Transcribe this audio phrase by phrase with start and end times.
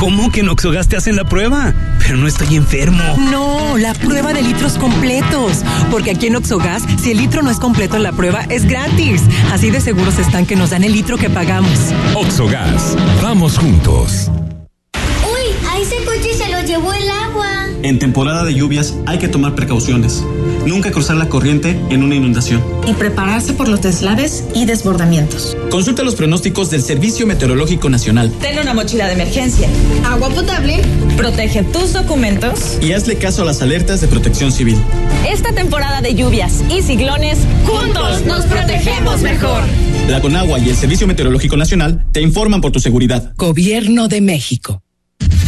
[0.00, 1.74] ¿Cómo que en Oxogas te hacen la prueba?
[1.98, 3.02] Pero no estoy enfermo.
[3.30, 5.58] No, la prueba de litros completos.
[5.90, 9.20] Porque aquí en Oxogas, si el litro no es completo en la prueba, es gratis.
[9.52, 11.78] Así de seguros están que nos dan el litro que pagamos.
[12.14, 14.30] Oxogas, vamos juntos.
[14.94, 17.66] Uy, a ese coche se lo llevó el agua.
[17.82, 20.24] En temporada de lluvias hay que tomar precauciones.
[20.64, 22.64] Nunca cruzar la corriente en una inundación.
[22.86, 25.58] Y prepararse por los deslaves y desbordamientos.
[25.70, 28.32] Consulta los pronósticos del Servicio Meteorológico Nacional.
[28.40, 29.68] Ten una mochila de emergencia.
[30.04, 30.82] Agua potable.
[31.16, 32.78] Protege tus documentos.
[32.82, 34.76] Y hazle caso a las alertas de protección civil.
[35.28, 39.62] Esta temporada de lluvias y ciclones, juntos nos protegemos mejor.
[40.08, 43.32] La Conagua y el Servicio Meteorológico Nacional te informan por tu seguridad.
[43.36, 44.82] Gobierno de México.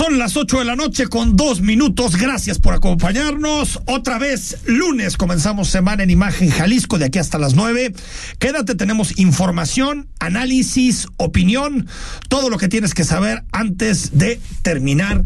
[0.00, 2.16] Son las 8 de la noche con dos minutos.
[2.16, 3.80] Gracias por acompañarnos.
[3.84, 7.92] Otra vez, lunes comenzamos semana en Imagen Jalisco de aquí hasta las 9.
[8.38, 11.86] Quédate, tenemos información, análisis, opinión,
[12.30, 15.24] todo lo que tienes que saber antes de terminar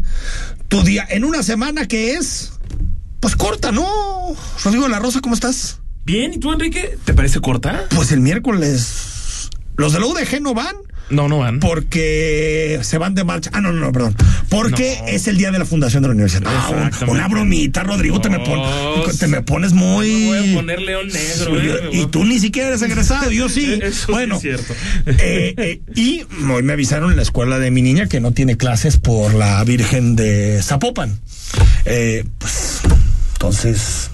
[0.67, 1.07] tu día.
[1.09, 2.51] En una semana que es,
[3.21, 3.87] pues corta, ¿no?
[4.61, 5.79] Rodrigo de la Rosa, ¿cómo estás?
[6.03, 6.97] Bien, ¿y tú, Enrique?
[7.05, 7.85] ¿Te parece corta?
[7.95, 9.49] Pues el miércoles.
[9.77, 10.75] Los de la UDG no van.
[11.09, 11.59] No, no van.
[11.59, 13.51] Porque se van de marcha.
[13.53, 14.15] Ah, no, no, no, perdón.
[14.49, 15.07] Porque no.
[15.07, 16.43] es el día de la fundación de la universidad.
[16.47, 18.61] Ah, una bromita, Rodrigo, te, me pon,
[19.19, 20.11] te me pones muy.
[20.11, 21.59] No me voy a poner león negro.
[21.59, 23.79] Eh, y tú ni siquiera eres egresado, yo sí.
[23.81, 24.73] Eso bueno, es cierto.
[25.05, 28.57] Eh, eh, y hoy me avisaron en la escuela de mi niña que no tiene
[28.57, 31.19] clases por la Virgen de Zapopan.
[31.83, 32.81] pues,
[33.33, 34.09] entonces.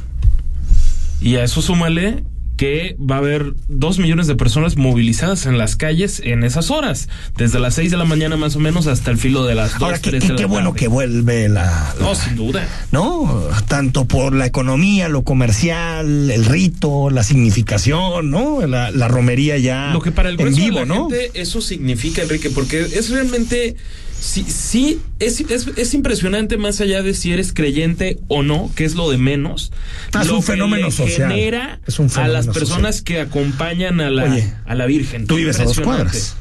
[1.22, 2.24] Y a eso súmale
[2.62, 7.10] que va a haber dos millones de personas movilizadas en las calles en esas horas,
[7.36, 9.82] desde las seis de la mañana más o menos hasta el filo de las dos,
[9.82, 10.80] Ahora, qué, de la bueno tarde.
[10.82, 12.68] que vuelve la, No, sin duda.
[12.92, 13.48] ¿no?
[13.68, 18.68] Tanto por la economía, lo comercial, el rito, la significación, ¿no?
[18.68, 21.10] La, la romería ya Lo que para el en vivo, de la ¿no?
[21.10, 23.76] gente eso significa, Enrique, porque es realmente
[24.22, 28.86] sí, sí es, es, es impresionante más allá de si eres creyente o no, que
[28.86, 29.74] es lo de menos.
[30.14, 31.30] Ah, es lo un que fenómeno le social.
[31.32, 33.04] genera Es un a fenómeno las personas social.
[33.04, 35.28] que acompañan a la, Oye, a la Virgen.
[35.28, 36.38] tú vives a dos cuadras.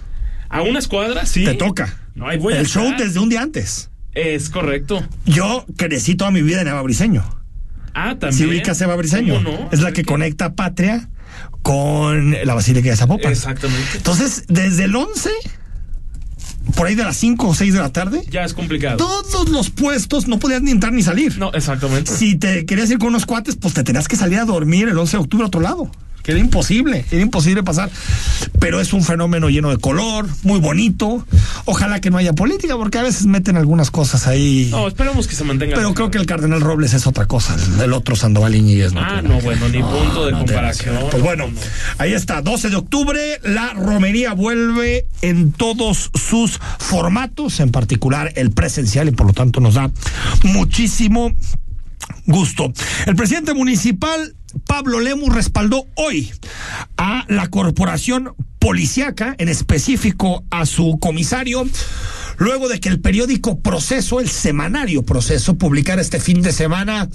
[0.48, 1.44] A unas cuadras, sí.
[1.44, 1.98] Te toca.
[2.14, 3.00] No hay a el show estar.
[3.00, 3.90] desde un día antes.
[4.14, 5.06] Es correcto.
[5.24, 7.24] Yo crecí toda mi vida en Eva Briseño.
[7.94, 8.32] Ah, también.
[8.34, 9.34] Si ubicas Eva Briseño.
[9.36, 9.68] ¿Cómo no?
[9.72, 11.08] Es la que conecta Patria
[11.62, 13.32] con la Basílica de Zapopan.
[13.32, 13.96] Exactamente.
[13.96, 15.30] Entonces, desde el 11,
[16.76, 18.96] por ahí de las 5 o 6 de la tarde, Ya es complicado.
[18.96, 21.36] todos los puestos no podías ni entrar ni salir.
[21.38, 22.12] No, exactamente.
[22.14, 24.98] Si te querías ir con unos cuates, pues te tenías que salir a dormir el
[24.98, 25.90] 11 de octubre a otro lado.
[26.22, 27.90] Que era imposible, era imposible pasar.
[28.58, 31.26] Pero es un fenómeno lleno de color, muy bonito.
[31.64, 34.68] Ojalá que no haya política, porque a veces meten algunas cosas ahí.
[34.70, 35.76] No, esperemos que se mantenga.
[35.76, 37.56] Pero creo que el Cardenal Robles es otra cosa.
[37.82, 39.00] El otro Sandoval Iñiguez no.
[39.00, 40.96] Ah, no, que bueno, ni punto de no comparación.
[41.10, 41.46] Pues bueno,
[41.98, 48.50] ahí está, 12 de octubre, la romería vuelve en todos sus formatos, en particular el
[48.50, 49.90] presencial, y por lo tanto nos da
[50.42, 51.32] muchísimo
[52.26, 52.72] gusto.
[53.06, 54.34] El presidente municipal
[54.66, 56.30] Pablo Lemus respaldó hoy
[56.96, 61.66] a la corporación policiaca, en específico a su comisario,
[62.36, 67.08] luego de que el periódico Proceso, el semanario Proceso, publicara este fin de semana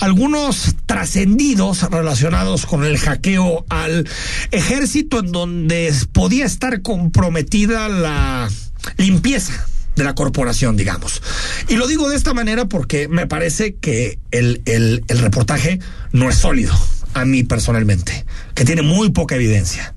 [0.00, 4.08] algunos trascendidos relacionados con el hackeo al
[4.50, 8.48] ejército, en donde podía estar comprometida la
[8.96, 9.66] limpieza
[10.00, 11.22] de la corporación, digamos.
[11.68, 15.78] Y lo digo de esta manera porque me parece que el, el, el reportaje
[16.12, 16.74] no es sólido,
[17.12, 18.24] a mí personalmente,
[18.54, 19.94] que tiene muy poca evidencia.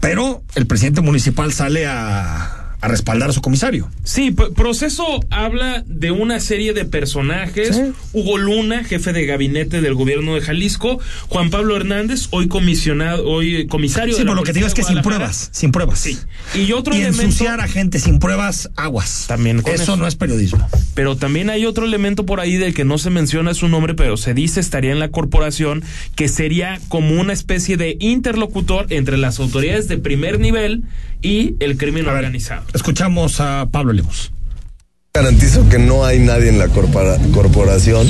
[0.00, 3.90] Pero el presidente municipal sale a a respaldar a su comisario.
[4.04, 7.80] Sí, proceso habla de una serie de personajes.
[8.12, 13.66] Hugo Luna, jefe de gabinete del gobierno de Jalisco, Juan Pablo Hernández, hoy comisionado, hoy
[13.66, 15.98] comisario sí, de pero lo que te digo es que sin pruebas, sin pruebas.
[15.98, 16.18] Sí.
[16.54, 19.24] Y otro y elemento, ensuciar a gente sin pruebas, aguas.
[19.26, 20.66] También eso, eso no es periodismo.
[20.94, 24.16] Pero también hay otro elemento por ahí del que no se menciona su nombre, pero
[24.16, 25.82] se dice estaría en la corporación,
[26.14, 30.84] que sería como una especie de interlocutor entre las autoridades de primer nivel
[31.22, 32.62] y el crimen ver, organizado.
[32.74, 34.32] Escuchamos a Pablo Lemos.
[35.14, 38.06] Garantizo que no hay nadie en la corpora- corporación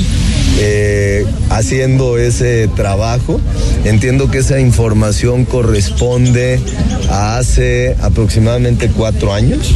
[0.59, 3.39] eh, haciendo ese trabajo.
[3.85, 6.59] Entiendo que esa información corresponde
[7.09, 9.73] a hace aproximadamente cuatro años.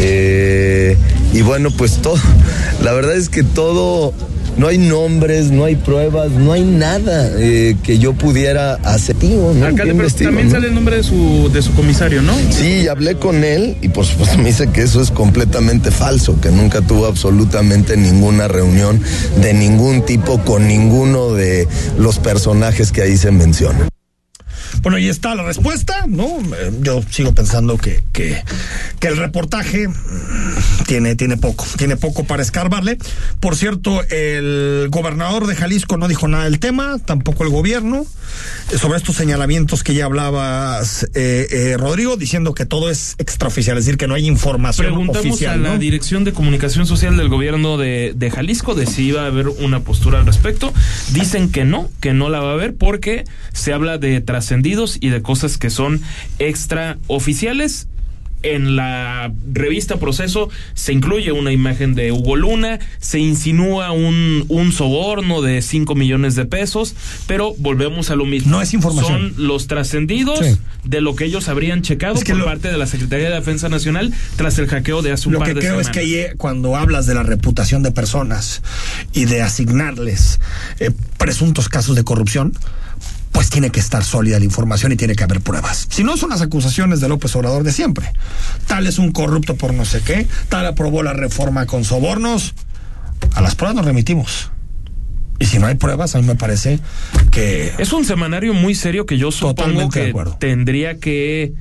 [0.00, 0.96] Eh,
[1.32, 2.18] y bueno, pues todo,
[2.82, 4.12] la verdad es que todo,
[4.56, 9.16] no hay nombres, no hay pruebas, no hay nada eh, que yo pudiera hacer.
[9.22, 9.50] ¿no?
[9.50, 10.52] Alcalde, ¿Qué pero investigo, también no?
[10.54, 12.32] sale el nombre de su, de su comisario, ¿no?
[12.50, 16.50] Sí, hablé con él y por supuesto me dice que eso es completamente falso, que
[16.50, 19.00] nunca tuvo absolutamente ninguna reunión
[19.40, 21.68] de ningún tipo con ninguno de
[21.98, 23.88] los personajes que ahí se mencionan.
[24.82, 26.38] Bueno, y está la respuesta, ¿no?
[26.54, 28.42] Eh, Yo sigo pensando que, que,
[29.00, 29.94] que el reportaje mm,
[30.86, 32.98] tiene, tiene poco, tiene poco para escarbarle.
[33.40, 38.06] Por cierto, el gobernador de Jalisco no dijo nada del tema, tampoco el gobierno,
[38.78, 43.84] sobre estos señalamientos que ya hablabas, eh, eh, Rodrigo, diciendo que todo es extraoficial, es
[43.86, 45.66] decir, que no hay información Preguntamos oficial.
[45.66, 45.78] a la.
[45.78, 49.80] Dirección de Comunicación Social del Gobierno de, de Jalisco de si iba a haber una
[49.80, 50.72] postura al respecto.
[51.12, 55.10] Dicen que no, que no la va a haber porque se habla de trascendidos y
[55.10, 56.00] de cosas que son
[56.38, 57.88] extraoficiales.
[58.42, 64.72] En la revista Proceso se incluye una imagen de Hugo Luna, se insinúa un, un
[64.72, 66.94] soborno de 5 millones de pesos,
[67.26, 68.50] pero volvemos a lo mismo.
[68.52, 69.34] No es información.
[69.34, 70.56] Son los trascendidos Sí.
[70.84, 73.34] de lo que ellos habrían checado Es que por lo- parte de la Secretaría de
[73.34, 75.88] Defensa Nacional tras el hackeo de hace un Lo par que de creo semanas.
[75.88, 78.62] es que eh, cuando hablas de la reputación de personas
[79.12, 80.40] y de asignarles
[80.78, 82.52] eh, presuntos casos de corrupción,
[83.36, 85.88] pues tiene que estar sólida la información y tiene que haber pruebas.
[85.90, 88.10] Si no son las acusaciones de López Obrador de siempre.
[88.66, 92.54] Tal es un corrupto por no sé qué, tal aprobó la reforma con sobornos.
[93.34, 94.50] A las pruebas nos remitimos.
[95.38, 96.80] Y si no hay pruebas, a mí me parece
[97.30, 101.52] que Es un semanario muy serio que yo supongo que tendría que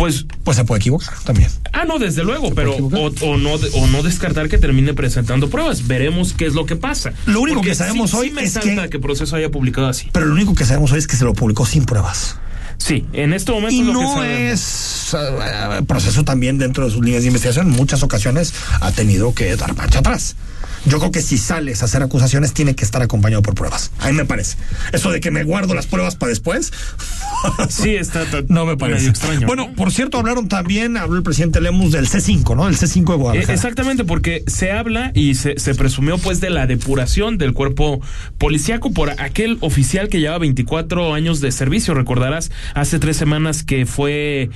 [0.00, 1.50] pues pues se puede equivocar también.
[1.72, 5.86] ah no desde luego pero o, o no o no descartar que termine presentando pruebas
[5.86, 8.42] veremos qué es lo que pasa Lo único Porque que sabemos sí- hoy sí me
[8.44, 11.16] es que- que proceso haya publicado así Pero lo único que sabemos hoy es que
[11.16, 12.36] se lo publicó sin pruebas.
[12.78, 14.52] sí en este momento Y lo que no sabemos.
[14.52, 14.60] es
[15.14, 17.68] eh, proceso también dentro de sus líneas de investigación.
[17.68, 20.36] En muchas ocasiones ha tenido que dar marcha atrás.
[20.86, 23.90] Yo creo que si sales a hacer acusaciones tiene que estar acompañado por pruebas.
[23.98, 24.56] A mí me parece.
[24.92, 26.72] Eso de que me guardo las pruebas para después.
[27.68, 29.08] sí está No me parece.
[29.08, 29.74] extraño bueno, ¿no?
[29.74, 32.66] por cierto, hablaron también, habló el presidente Lemus del C5, ¿no?
[32.66, 33.54] El C5 de Eh, Guadalajara.
[33.54, 38.00] Exactamente, porque se habla y se, se presumió pues de la depuración del cuerpo
[38.38, 41.92] policíaco por aquel oficial que lleva 24 años de servicio.
[41.92, 44.48] Recordarás hace tres semanas que fue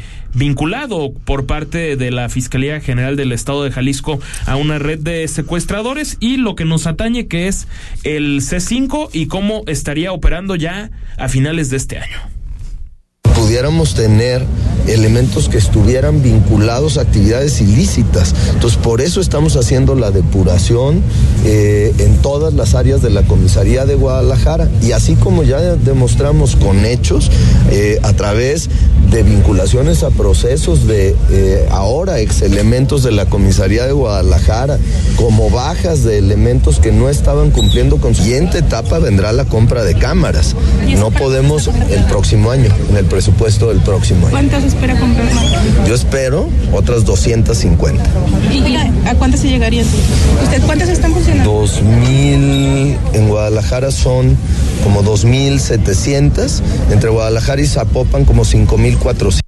[0.45, 5.27] vinculado por parte de la Fiscalía General del Estado de Jalisco a una red de
[5.27, 7.67] secuestradores y lo que nos atañe que es
[8.03, 12.19] el C5 y cómo estaría operando ya a finales de este año.
[13.45, 14.43] Pudiéramos tener
[14.87, 18.35] elementos que estuvieran vinculados a actividades ilícitas.
[18.55, 21.03] Entonces, por eso estamos haciendo la depuración
[21.45, 24.71] eh, en todas las áreas de la comisaría de Guadalajara.
[24.81, 27.31] Y así como ya demostramos con hechos,
[27.71, 28.71] eh, a través
[29.11, 34.79] de vinculaciones a procesos de eh, ahora ex elementos de la comisaría de Guadalajara,
[35.17, 39.85] como bajas de elementos que no estaban cumpliendo con su siguiente etapa vendrá la compra
[39.85, 40.57] de cámaras.
[40.99, 43.34] No podemos el próximo año, en el presupuesto
[43.69, 44.31] del próximo año.
[44.31, 45.45] ¿Cuántas espera comprar más?
[45.87, 48.03] Yo espero otras 250.
[48.51, 49.87] ¿Y, y a cuántas se llegarían?
[50.43, 51.53] ¿Usted cuántas están funcionando?
[51.53, 54.37] 2000 en Guadalajara son
[54.83, 59.44] como 2700, entre Guadalajara y Zapopan como 5400.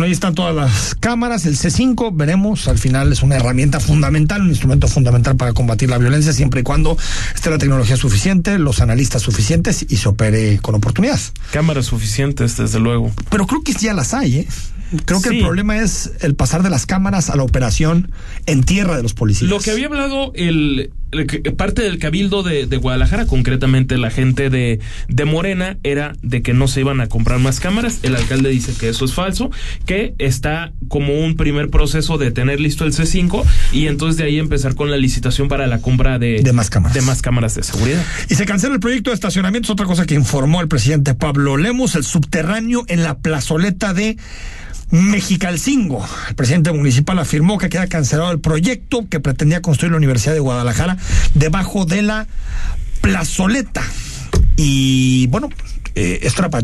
[0.00, 4.40] Bueno, ahí están todas las cámaras, el C5, veremos, al final es una herramienta fundamental,
[4.40, 6.96] un instrumento fundamental para combatir la violencia, siempre y cuando
[7.34, 11.20] esté la tecnología suficiente, los analistas suficientes y se opere con oportunidad.
[11.52, 13.12] Cámaras suficientes, desde luego.
[13.28, 14.48] Pero creo que ya las hay, ¿eh?
[15.04, 18.10] Creo que el problema es el pasar de las cámaras a la operación
[18.46, 19.50] en tierra de los policías.
[19.50, 20.90] Lo que había hablado el,
[21.56, 26.66] parte del cabildo de, Guadalajara, concretamente la gente de, de Morena, era de que no
[26.66, 28.00] se iban a comprar más cámaras.
[28.02, 29.50] El alcalde dice que eso es falso,
[29.86, 34.38] que está como un primer proceso de tener listo el C5 y entonces de ahí
[34.38, 36.94] empezar con la licitación para la compra de, de más cámaras.
[36.94, 38.04] De más cámaras de seguridad.
[38.28, 41.94] Y se cancela el proyecto de estacionamiento, otra cosa que informó el presidente Pablo Lemos,
[41.94, 44.16] el subterráneo en la plazoleta de
[44.90, 46.04] Mexicalcingo.
[46.28, 50.40] El presidente municipal afirmó que queda cancelado el proyecto que pretendía construir la Universidad de
[50.40, 50.96] Guadalajara
[51.34, 52.26] debajo de la
[53.00, 53.82] plazoleta.
[54.56, 55.48] Y bueno,
[55.94, 56.62] eh, esto era para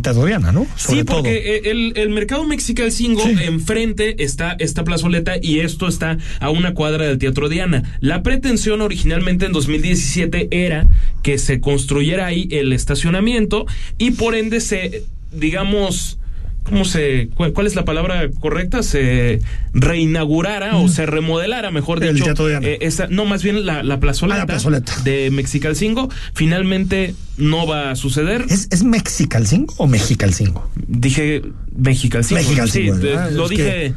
[0.53, 0.67] ¿no?
[0.77, 6.75] sí, porque El, el, mercado Mexicalcingo enfrente está esta plazoleta y esto está a una
[6.75, 7.99] cuadra del Teatro Diana.
[8.01, 10.87] La pretensión originalmente en 2017 era
[11.23, 13.67] que se construyera ahí el estacionamiento
[13.99, 16.19] y por ende se, digamos,
[16.67, 18.83] ¿cómo se, cuál, es la palabra correcta?
[18.83, 19.41] Se
[19.73, 22.35] reinaugurara o se remodelara, mejor dicho.
[22.63, 24.93] Eh, esa, no, más bien la, la plazoleta, ah, plazoleta.
[25.05, 26.09] de Mexicalcingo.
[26.35, 28.45] Finalmente no va a suceder.
[28.49, 30.69] ¿Es, es Mexicalcingo o Mexicalcingo?
[30.87, 31.43] Dije
[31.77, 32.41] Mexicalcingo.
[32.41, 32.97] Mexicalcingo.
[32.97, 33.95] Sí, lo dije...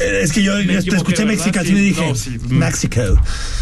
[0.00, 2.12] es que yo te escuché Mexican y dije
[2.48, 3.00] México.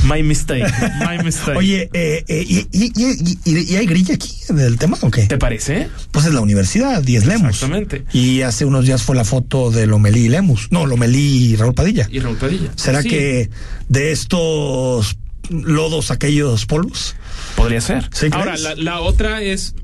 [0.05, 0.65] My mistake.
[1.09, 1.57] My mistake.
[1.57, 5.27] Oye, eh, eh, y, hay grilla aquí del tema o qué?
[5.27, 5.89] ¿Te parece?
[6.11, 7.49] Pues es la universidad, 10 Lemus.
[7.51, 8.05] Exactamente.
[8.13, 10.69] Y hace unos días fue la foto de Lomelí y Lemus.
[10.71, 12.09] No, Lomelí y Raúl Padilla.
[12.11, 12.71] Y Raúl Padilla.
[12.77, 13.51] ¿Será que
[13.89, 15.17] de estos
[15.51, 17.17] lodos aquellos polvos?
[17.57, 18.09] Podría ser.
[18.33, 19.75] Ahora, la otra es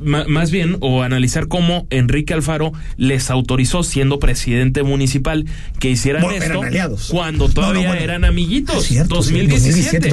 [0.00, 5.46] más bien, o analizar cómo Enrique Alfaro les autorizó, siendo presidente municipal,
[5.78, 6.60] que hicieran esto
[7.10, 8.88] cuando todavía eran amiguitos.
[9.06, 10.10] 2017.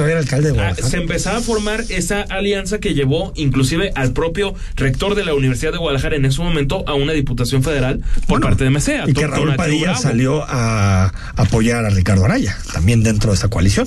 [0.58, 5.34] Ah, se empezaba a formar esa alianza que llevó inclusive al propio rector de la
[5.34, 9.04] Universidad de Guadalajara en ese momento a una diputación federal por parte de Mesea.
[9.06, 13.86] Y que Raúl Padilla salió a apoyar a Ricardo Araya, también dentro de esa coalición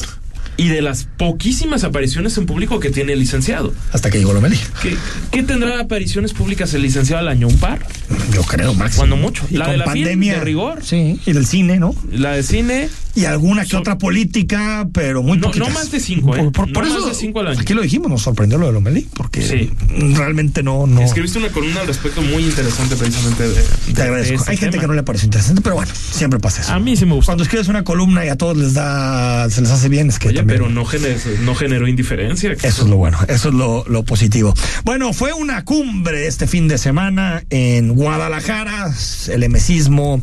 [0.58, 3.74] y de las poquísimas apariciones en público que tiene el licenciado.
[3.94, 4.60] Hasta que llegó Lomelí.
[4.82, 4.96] ¿Qué,
[5.32, 7.48] ¿Qué tendrá apariciones públicas el licenciado al año?
[7.48, 7.86] ¿Un par?
[8.34, 9.02] Yo creo, máximo.
[9.02, 9.46] Cuando mucho.
[9.52, 10.84] la de la pandemia, de rigor.
[10.84, 11.96] Sí, y del cine, ¿no?
[12.12, 12.90] La de cine.
[13.16, 16.50] Y alguna que otra política, pero muy no, No más de cinco, ¿eh?
[16.52, 17.60] Por, no eso, más de cinco al año.
[17.60, 19.70] Aquí lo dijimos, nos sorprendió lo de Lomelí, porque sí.
[20.16, 21.02] realmente no, no.
[21.02, 23.64] Escribiste una columna al respecto muy interesante precisamente de.
[23.94, 24.36] Te agradezco.
[24.36, 26.74] Este Hay gente que no le parece interesante, pero bueno, siempre pasa eso.
[26.74, 27.32] A mí sí me gusta.
[27.32, 30.30] Cuando escribes una columna y a todos les da, se les hace bien, es que
[30.30, 32.52] Oye, pero no generes no generó indiferencia.
[32.54, 34.54] Eso es lo bueno, eso es lo, lo, positivo.
[34.84, 38.94] Bueno, fue una cumbre este fin de semana en Guadalajara,
[39.30, 40.22] el emesismo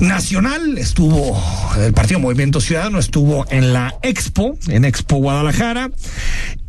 [0.00, 1.40] nacional, estuvo
[1.86, 5.90] el Partido Movimiento Ciudadano, estuvo en la Expo, en Expo Guadalajara,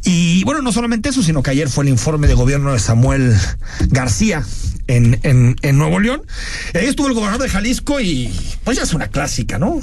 [0.03, 3.36] y bueno, no solamente eso, sino que ayer fue el informe de gobierno de Samuel
[3.88, 4.43] García
[4.86, 6.22] en, en, en Nuevo León.
[6.75, 8.31] Y ahí estuvo el gobernador de Jalisco y
[8.63, 9.81] pues ya es una clásica, ¿no?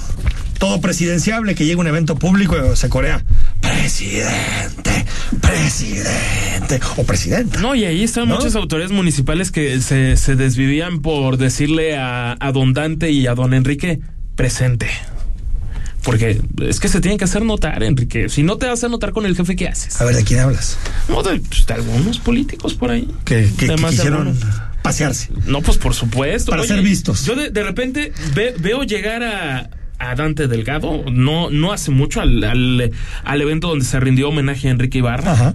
[0.58, 3.24] Todo presidenciable que llega un evento público y se corea.
[3.60, 5.04] Presidente,
[5.40, 7.58] presidente o presidenta.
[7.58, 12.52] No, y ahí están muchas autoridades municipales que se, se desvivían por decirle a, a
[12.52, 13.98] don Dante y a don Enrique
[14.36, 14.88] presente.
[16.02, 18.28] Porque es que se tienen que hacer notar, Enrique.
[18.28, 20.00] Si no te hace notar con el jefe, ¿qué haces?
[20.00, 20.76] A ver, ¿de quién hablas?
[21.08, 23.08] No, de, pues, algunos políticos por ahí.
[23.24, 24.36] Que, quisieron
[24.82, 25.30] pasearse.
[25.46, 26.50] No, pues por supuesto.
[26.50, 27.24] Para ser vistos.
[27.24, 28.12] Yo de, de repente
[28.58, 29.70] veo llegar a
[30.02, 34.72] a Dante Delgado, no, no hace mucho, al, al, evento donde se rindió homenaje a
[34.72, 35.54] Enrique Ibarra.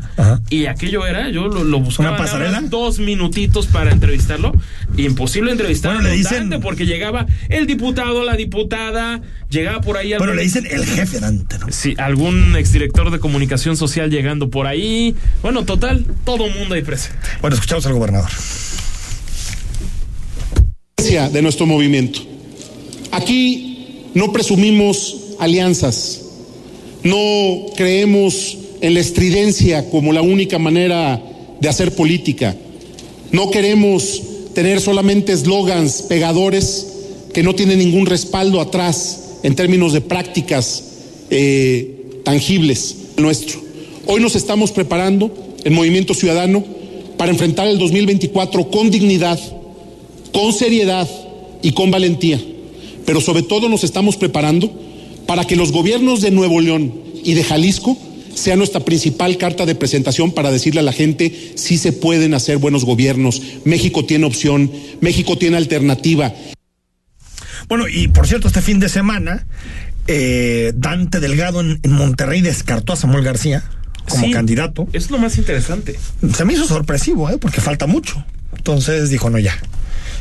[0.50, 2.10] Y aquello era, yo lo, lo buscaba.
[2.10, 2.62] ¿Una pasarela?
[2.62, 4.54] Dos minutitos para entrevistarlo.
[4.96, 5.98] Imposible entrevistarlo.
[6.00, 6.50] Bueno, le dicen.
[6.50, 10.14] Dante porque llegaba el diputado, la diputada, llegaba por ahí.
[10.18, 11.68] Bueno, le dicen el jefe Dante, ¿no?
[11.70, 15.16] Sí, algún exdirector de comunicación social llegando por ahí.
[15.42, 17.28] Bueno, total, todo mundo ahí presente.
[17.42, 18.30] Bueno, escuchamos al gobernador.
[21.32, 22.20] De nuestro movimiento.
[23.14, 23.67] Aquí
[24.18, 26.22] no presumimos alianzas,
[27.04, 31.22] no creemos en la estridencia como la única manera
[31.60, 32.56] de hacer política,
[33.32, 34.24] no queremos
[34.56, 36.88] tener solamente eslogans pegadores
[37.32, 40.84] que no tienen ningún respaldo atrás en términos de prácticas
[41.30, 43.60] eh, tangibles nuestro.
[44.08, 45.32] Hoy nos estamos preparando
[45.64, 46.66] en Movimiento Ciudadano
[47.18, 49.40] para enfrentar el 2024 con dignidad,
[50.32, 51.08] con seriedad
[51.62, 52.42] y con valentía
[53.08, 54.70] pero sobre todo nos estamos preparando
[55.26, 57.98] para que los gobiernos de Nuevo León y de Jalisco
[58.36, 62.58] sea nuestra principal carta de presentación para decirle a la gente si se pueden hacer
[62.58, 63.42] buenos gobiernos.
[63.64, 66.34] México tiene opción, México tiene alternativa.
[67.70, 69.48] Bueno, y por cierto, este fin de semana,
[70.08, 73.64] eh, Dante Delgado en, Monterrey descartó a Samuel García
[74.10, 74.86] como candidato.
[74.92, 75.98] Es lo más interesante.
[76.36, 77.38] Se me hizo sorpresivo, ¿eh?
[77.38, 78.22] porque falta mucho.
[78.58, 79.58] Entonces dijo, no, ya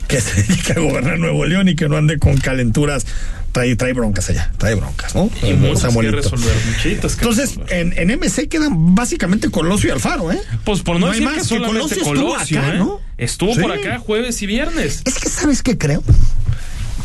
[0.09, 3.07] que se dedique a gobernar Nuevo León y que no ande con calenturas.
[3.53, 5.31] Trae, trae broncas allá, trae broncas, ¿no?
[5.43, 6.17] Y muchas que Samuelito.
[6.17, 10.39] resolver, muchitas que Entonces, en, en MC quedan básicamente Colosio y Alfaro, ¿eh?
[10.65, 12.79] Pues por no, No decir más, que que solamente Colosio estuvo Colosio, acá, ¿eh?
[12.79, 13.01] ¿no?
[13.17, 13.61] Estuvo Sí.
[13.61, 15.01] por acá jueves y viernes.
[15.07, 16.03] Es que, ¿sabes qué creo?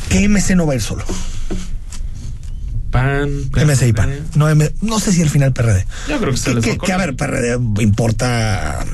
[0.09, 1.05] Que MC no va a ir solo.
[2.91, 3.29] Pan.
[3.55, 4.13] MC y PAN.
[4.35, 5.85] No, M- no sé si al final PRD.
[6.09, 8.85] Yo creo que que, que- que, a ver, PRD importa.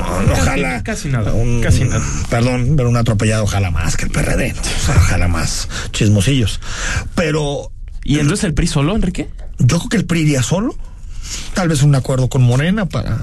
[0.00, 0.82] Mm, Ojalá.
[0.82, 1.32] Casi nada.
[1.32, 2.02] un- casi nada.
[2.28, 4.52] Perdón, pero un atropellado ojalá más que el PRD.
[4.54, 4.60] ¿no?
[4.60, 6.60] O sea, ojalá más chismosillos.
[7.14, 7.70] Pero
[8.04, 9.28] ¿Y entonces el PRI solo, Enrique?
[9.58, 10.74] yo creo que el PRI iría solo.
[11.54, 13.18] Tal vez un acuerdo con Morena para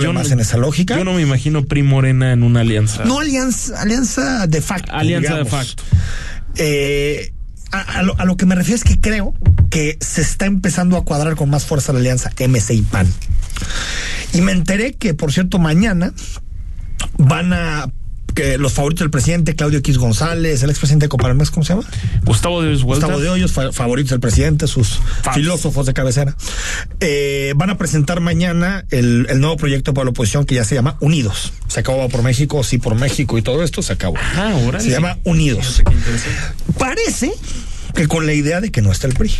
[0.00, 0.96] yo más no- en esa lógica.
[0.96, 3.04] Yo no me imagino PRI Morena en una alianza.
[3.04, 4.92] No alianza, alianza de facto.
[4.92, 5.82] Alianza de facto.
[6.56, 7.32] Eh,
[7.70, 9.34] a, lo, a lo que me refiero es que creo
[9.70, 13.06] que se está empezando a cuadrar con más fuerza la alianza MC y PAN.
[14.32, 16.12] Y me enteré que, por cierto, mañana
[17.18, 17.86] van a
[18.32, 21.84] que los favoritos del presidente, Claudio X González, el expresidente de Coparmex, ¿cómo se llama?
[22.24, 22.84] Gustavo de Hoyos.
[22.84, 25.00] Gustavo de Hoyos, fa- favoritos del presidente, sus
[25.34, 26.36] filósofos de cabecera,
[27.00, 30.74] eh, van a presentar mañana el, el nuevo proyecto para la oposición que ya se
[30.74, 31.52] llama Unidos.
[31.68, 34.16] Se acabó por México, sí por México y todo esto se acabó.
[34.36, 34.84] Ah, órale.
[34.84, 35.82] Se llama Unidos.
[36.78, 37.32] Parece
[37.94, 39.30] que con la idea de que no está el PRI.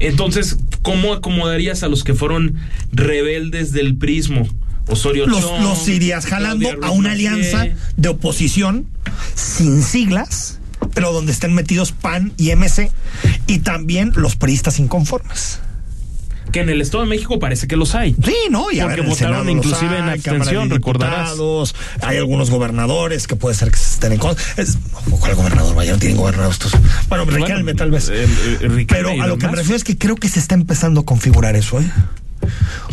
[0.00, 2.54] Entonces, ¿cómo acomodarías a los que fueron
[2.92, 4.48] rebeldes del prismo?
[4.88, 7.66] Osorio Los, Chong, los irías jalando a una alianza
[7.96, 8.86] de oposición
[9.34, 10.58] sin siglas,
[10.94, 12.90] pero donde estén metidos PAN y MC
[13.46, 15.60] y también los priistas inconformes.
[16.52, 18.16] Que en el Estado de México parece que los hay.
[18.24, 18.70] Sí, ¿no?
[18.72, 21.34] Y a Porque ver, en votaron Senado inclusive en hay, Cámara abstención, de recordarás.
[22.00, 24.42] Hay algunos gobernadores que puede ser que estén en contra.
[24.56, 24.78] Es,
[25.20, 25.74] ¿Cuál gobernador?
[25.74, 26.72] Vaya, no tienen gobernador estos.
[27.10, 28.08] Bueno, Riquelme tal vez.
[28.08, 28.30] el-
[28.62, 31.02] el Riquelme Pero a lo que me refiero es que creo que se está empezando
[31.02, 31.90] a configurar eso, ¿eh?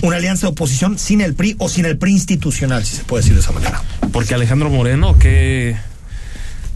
[0.01, 3.23] Una alianza de oposición sin el PRI o sin el PRI institucional, si se puede
[3.23, 3.81] decir de esa manera.
[4.11, 5.75] Porque Alejandro Moreno, que.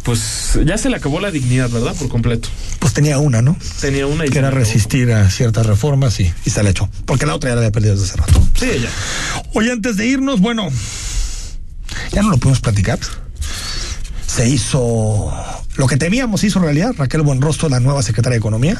[0.03, 1.93] Pues ya se le acabó la dignidad, ¿verdad?
[1.93, 2.47] Por completo.
[2.79, 3.57] Pues tenía una, ¿no?
[3.81, 6.89] Tenía una y Que era le resistir a ciertas reformas y, y se la echó.
[7.05, 8.47] Porque la otra ya la había perdido desde hace rato.
[8.57, 8.89] Sí, ya.
[9.53, 10.69] Oye, antes de irnos, bueno,
[12.11, 12.97] ya no lo podemos platicar.
[14.25, 15.33] Se hizo
[15.75, 16.93] lo que temíamos, se hizo realidad.
[16.97, 18.79] Raquel Buenrostro, la nueva secretaria de Economía.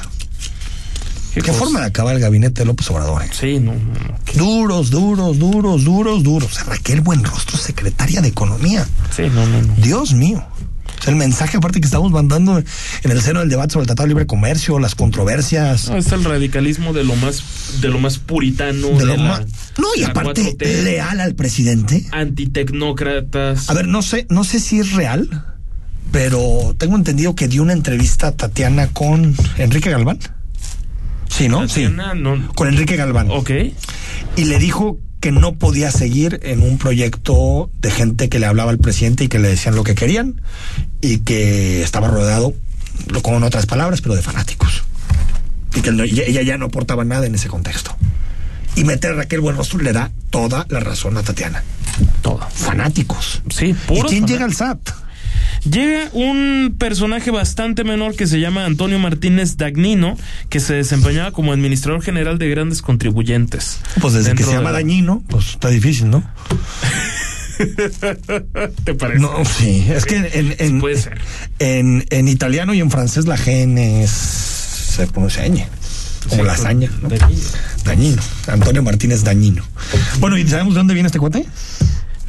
[1.44, 1.64] Qué, cosa?
[1.64, 3.24] forma de acabar el gabinete de López Obrador.
[3.24, 3.30] ¿eh?
[3.32, 4.34] Sí, no, no, no.
[4.36, 6.52] Duros, duros, duros, duros, duros.
[6.52, 8.88] O sea, Raquel Buenrostro, secretaria de Economía.
[9.16, 9.74] Sí, no, no, no.
[9.76, 10.46] Dios mío.
[11.00, 12.66] O sea, el mensaje aparte que estamos mandando en
[13.12, 15.88] el seno del debate sobre el Tratado de Libre Comercio, las controversias.
[15.90, 17.42] No, es el radicalismo de lo más,
[17.80, 18.90] de lo más puritano.
[18.90, 19.42] de lo la- más-
[19.78, 22.06] no, y aparte 4T, leal al presidente.
[22.12, 23.70] Antitecnócratas.
[23.70, 25.30] A ver, no sé, no sé si es real,
[26.12, 30.20] pero tengo entendido que dio una entrevista a Tatiana con Enrique Galván.
[31.30, 31.66] Sí, ¿no?
[31.68, 32.20] Tatiana, sí.
[32.20, 33.30] no- Con Enrique Galván.
[33.32, 33.52] Ok.
[34.36, 38.72] Y le dijo que no podía seguir en un proyecto de gente que le hablaba
[38.72, 40.42] al presidente y que le decían lo que querían
[41.02, 42.54] y que estaba rodeado,
[43.22, 44.84] con otras palabras, pero de fanáticos.
[45.76, 47.96] Y que ella ya no aportaba nada en ese contexto.
[48.76, 51.64] Y meter a Raquel Buenrostro le da toda la razón a Tatiana.
[52.22, 52.40] Todo.
[52.54, 53.42] Fanáticos.
[53.50, 54.80] Sí, ¿Y puros quién llega al SAT?
[55.70, 60.16] Llega un personaje bastante menor que se llama Antonio Martínez Dagnino,
[60.50, 63.80] que se desempeñaba como administrador general de grandes contribuyentes.
[64.02, 66.24] Pues desde que se llama la- dañino, pues está difícil, ¿no?
[68.86, 69.20] ¿Te parece?
[69.20, 71.20] No, sí, es que en, en, Puede ser.
[71.60, 75.66] en, en italiano y en francés la G se pronuncia ñ,
[76.30, 77.10] como Sí, lasaña, ¿no?
[77.10, 77.42] Dagnino.
[77.84, 79.64] Dañino, Antonio Martínez Dañino.
[80.20, 81.46] Bueno, ¿y sabemos de dónde viene este cuate?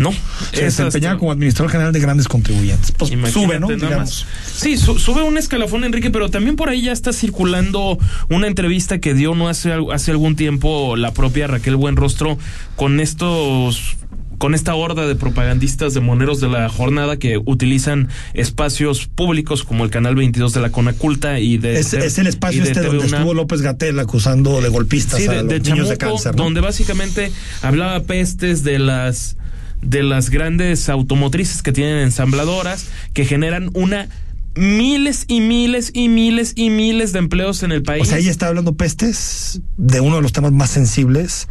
[0.00, 0.12] No.
[0.52, 2.92] Se es desempeñaba hasta- como administrador general de grandes contribuyentes.
[2.92, 3.68] Pues sube, ¿no?
[3.68, 4.26] Digamos.
[4.52, 8.98] Sí, su- sube un escalafón, Enrique, pero también por ahí ya está circulando una entrevista
[8.98, 12.38] que dio no hace, hace algún tiempo la propia Raquel Buenrostro
[12.76, 13.96] con estos
[14.38, 19.84] con esta horda de propagandistas de moneros de la jornada que utilizan espacios públicos como
[19.84, 23.14] el canal 22 de la Conaculta y de Es, es el espacio este donde UNAM.
[23.20, 26.36] estuvo López Gatel acusando de golpistas Sí, a de, los de niños de Chamuco, cáncer.
[26.36, 26.44] ¿no?
[26.44, 29.36] donde básicamente hablaba pestes de las
[29.82, 34.08] de las grandes automotrices que tienen ensambladoras que generan una
[34.54, 38.02] miles y miles y miles y miles de empleos en el país.
[38.02, 41.48] O sea, ella está hablando pestes de uno de los temas más sensibles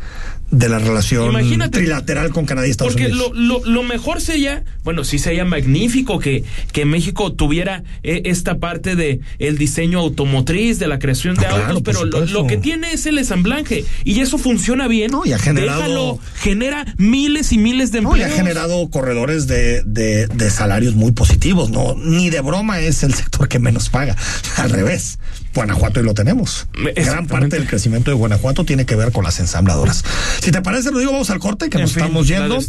[0.51, 1.77] de la relación Imagínate.
[1.79, 3.31] trilateral con Canadá y Estados Porque Unidos.
[3.35, 8.57] lo, lo, lo mejor sería, bueno, sí sería magnífico que, que México tuviera eh, esta
[8.57, 12.93] parte de el diseño automotriz, de la creación de Ah, autos, pero lo, que tiene
[12.93, 15.11] es el ensamblaje y eso funciona bien.
[15.11, 18.33] No, y ha generado- Déjalo, genera miles y miles de No, y empleos.
[18.39, 23.13] ha generado corredores de, de, de salarios muy positivos, no, ni de broma es el
[23.13, 24.15] sector que menos paga.
[24.57, 25.19] Al revés,
[25.53, 26.67] Guanajuato y lo tenemos.
[26.95, 30.03] Gran parte del crecimiento de Guanajuato tiene que ver con las ensambladoras.
[30.41, 32.59] Si te parece, lo digo, vamos al corte, que En nos fin, estamos yendo.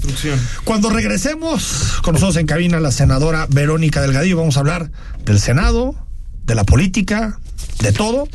[0.65, 4.91] Cuando regresemos, con nosotros en cabina la senadora Verónica Delgadillo, vamos a hablar
[5.25, 5.95] del Senado,
[6.45, 7.39] de la política,
[7.81, 8.29] de todo.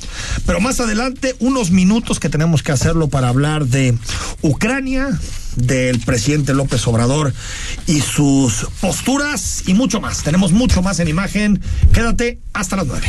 [0.46, 3.98] Pero más adelante, unos minutos que tenemos que hacerlo para hablar de
[4.42, 5.20] Ucrania,
[5.56, 7.34] del presidente López Obrador
[7.88, 10.24] y sus posturas y mucho más.
[10.24, 11.62] Tenemos mucho más en imagen.
[11.94, 13.08] Quédate hasta las nueve.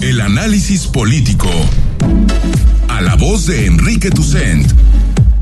[0.00, 1.50] El análisis político.
[2.88, 4.70] A la voz de Enrique Tucent.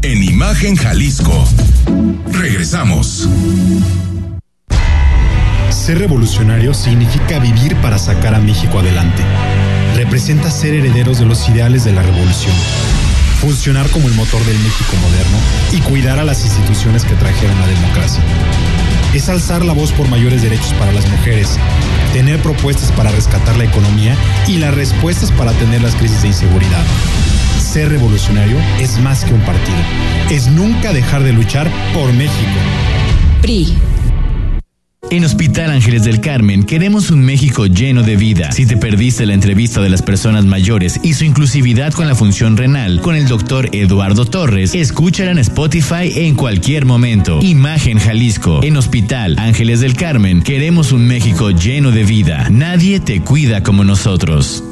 [0.02, 1.46] En Imagen Jalisco.
[2.32, 3.28] Regresamos.
[5.70, 9.22] Ser revolucionario significa vivir para sacar a México adelante.
[9.94, 12.54] Representa ser herederos de los ideales de la revolución.
[13.40, 15.38] Funcionar como el motor del México moderno
[15.72, 18.24] y cuidar a las instituciones que trajeron la democracia.
[19.18, 21.58] Es alzar la voz por mayores derechos para las mujeres,
[22.12, 26.84] tener propuestas para rescatar la economía y las respuestas para atender las crisis de inseguridad.
[27.60, 29.76] Ser revolucionario es más que un partido,
[30.30, 32.60] es nunca dejar de luchar por México.
[33.42, 33.87] PRI.
[35.10, 38.52] En Hospital Ángeles del Carmen queremos un México lleno de vida.
[38.52, 42.58] Si te perdiste la entrevista de las personas mayores y su inclusividad con la función
[42.58, 47.38] renal con el doctor Eduardo Torres, escúchala en Spotify en cualquier momento.
[47.40, 48.60] Imagen Jalisco.
[48.62, 52.48] En Hospital Ángeles del Carmen queremos un México lleno de vida.
[52.50, 54.62] Nadie te cuida como nosotros.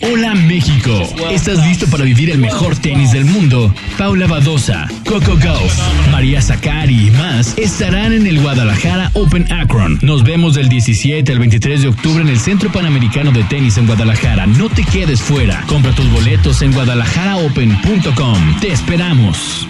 [0.00, 0.92] Hola México,
[1.32, 3.74] ¿estás listo para vivir el mejor tenis del mundo?
[3.96, 5.76] Paula Badosa, Coco Gauff,
[6.12, 9.98] María Zakari y más estarán en el Guadalajara Open Akron.
[10.00, 13.86] Nos vemos del 17 al 23 de octubre en el Centro Panamericano de Tenis en
[13.86, 14.46] Guadalajara.
[14.46, 15.64] No te quedes fuera.
[15.66, 18.60] Compra tus boletos en guadalajaraopen.com.
[18.60, 19.66] Te esperamos.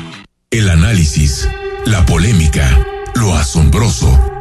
[0.51, 1.49] El análisis,
[1.87, 4.38] la polémica, lo asombroso,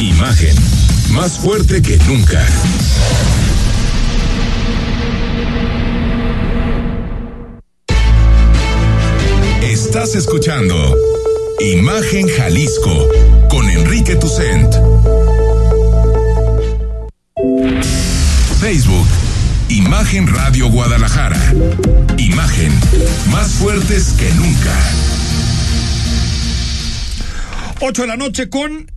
[0.00, 0.54] Imagen,
[1.12, 2.46] más fuerte que nunca.
[9.62, 10.94] Estás escuchando
[11.60, 13.08] Imagen Jalisco
[13.48, 14.74] con Enrique Tucent.
[18.60, 19.06] Facebook,
[19.70, 21.40] Imagen Radio Guadalajara.
[22.18, 22.72] Imagen,
[23.30, 24.74] más fuertes que nunca.
[27.80, 28.95] 8 de la noche con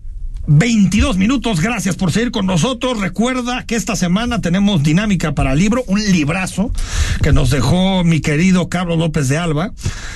[0.50, 1.62] 22 minutos.
[1.62, 3.00] Gracias por seguir con nosotros.
[3.00, 6.72] Recuerda que esta semana tenemos dinámica para libro, un librazo
[7.22, 9.74] que nos dejó mi querido Carlos López de Alba.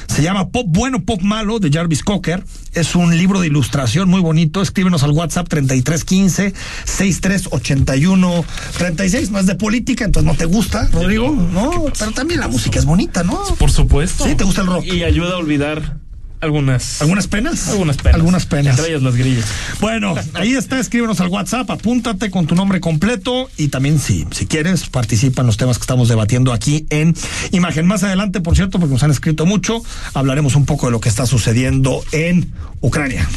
[0.08, 2.44] Se llama Pop Bueno, Pop Malo de Jarvis Cocker.
[2.74, 4.64] Es un libro de ilustración muy bonito.
[4.64, 6.54] Escríbenos al WhatsApp 3315
[6.86, 8.46] 6381
[8.80, 9.30] 36.
[9.30, 11.32] No es de política, entonces no te gusta, Rodrigo.
[11.32, 13.40] No, pero también la música es bonita, ¿no?
[13.60, 14.26] Por supuesto.
[14.26, 14.86] Sí, te gusta el rock.
[14.86, 16.03] Y ayuda a olvidar
[16.44, 17.02] algunas.
[17.02, 17.70] ¿Algunas penas?
[17.70, 18.16] Algunas penas.
[18.16, 18.78] Algunas penas.
[18.78, 19.46] Entre ellas las grillas.
[19.80, 24.46] Bueno, ahí está, escríbenos al WhatsApp, apúntate con tu nombre completo y también si, si
[24.46, 27.16] quieres, participa en los temas que estamos debatiendo aquí en
[27.52, 27.88] Imagen.
[27.88, 29.82] Más adelante, por cierto, porque nos han escrito mucho,
[30.14, 32.52] hablaremos un poco de lo que está sucediendo en
[32.82, 33.28] Ucrania.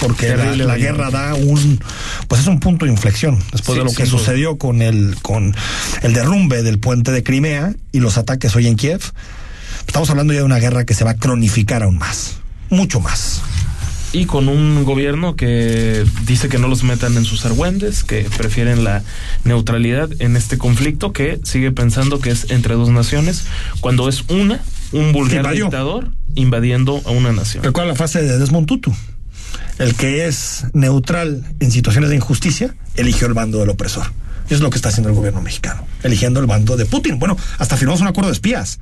[0.00, 1.78] Porque la, guerra da un,
[2.26, 5.54] pues es un punto de inflexión después Sí, de lo que sucedió con el, con
[6.02, 9.00] el derrumbe del puente de Crimea y los ataques hoy en Kiev.
[9.86, 12.36] Estamos hablando ya de una guerra que se va a cronificar aún más,
[12.72, 13.42] mucho más.
[14.12, 18.84] Y con un gobierno que dice que no los metan en sus argüendes, que prefieren
[18.84, 19.02] la
[19.44, 23.44] neutralidad en este conflicto, que sigue pensando que es entre dos naciones,
[23.80, 24.60] cuando es una,
[24.92, 25.64] un vulgar Invadió.
[25.66, 27.64] dictador invadiendo a una nación.
[27.64, 28.94] Recuerda la frase de Desmond Tutu.
[29.78, 34.12] El que es neutral en situaciones de injusticia eligió el bando del opresor.
[34.50, 37.18] Y es lo que está haciendo el gobierno mexicano, eligiendo el bando de Putin.
[37.18, 38.78] Bueno, hasta firmamos un acuerdo de espías.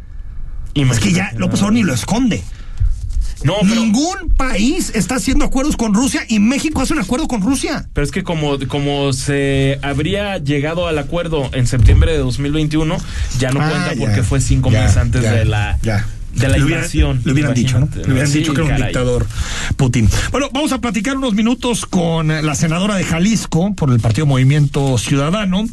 [0.75, 2.43] Es que ya López Obrador ni lo esconde.
[3.45, 7.41] No, pero- Ningún país está haciendo acuerdos con Rusia y México hace un acuerdo con
[7.43, 7.89] Rusia.
[7.93, 12.97] Pero es que como, como se habría llegado al acuerdo en septiembre de 2021,
[13.39, 16.49] ya no Ah, cuenta ya, porque fue cinco ya, meses antes ya, de la, de
[16.49, 17.21] la Le hubieran- invasión.
[17.25, 17.89] Le hubieran dicho, ¿no?
[17.95, 19.27] Le hubieran Sí, dicho que era un dictador
[19.77, 20.09] Putin.
[20.31, 24.97] Bueno, vamos a platicar unos minutos con la senadora de Jalisco por el Partido Movimiento
[24.99, 25.65] Ciudadano,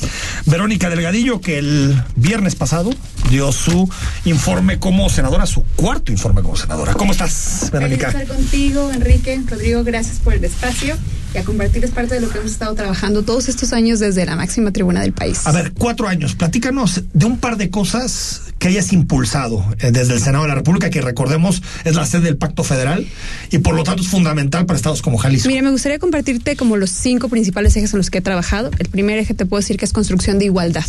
[0.45, 2.89] Verónica Delgadillo, que el viernes pasado
[3.30, 3.90] dio su
[4.26, 6.94] informe como senadora, su cuarto informe como senadora.
[6.94, 8.08] ¿Cómo estás, Feliz Verónica?
[8.08, 10.96] estar contigo, Enrique, Rodrigo, gracias por el espacio.
[11.34, 14.36] Y a compartirles parte de lo que hemos estado trabajando todos estos años desde la
[14.36, 15.46] máxima tribuna del país.
[15.46, 16.36] A ver, cuatro años.
[16.36, 20.56] Platícanos de un par de cosas que hayas impulsado eh, desde el Senado de la
[20.56, 23.06] República, que recordemos es la sede del Pacto Federal
[23.52, 25.48] y por lo tanto es fundamental para estados como Jalisco.
[25.48, 28.72] Mira, me gustaría compartirte como los cinco principales ejes en los que he trabajado.
[28.80, 30.86] El primer eje te puedo decir que es construcción de igualdad.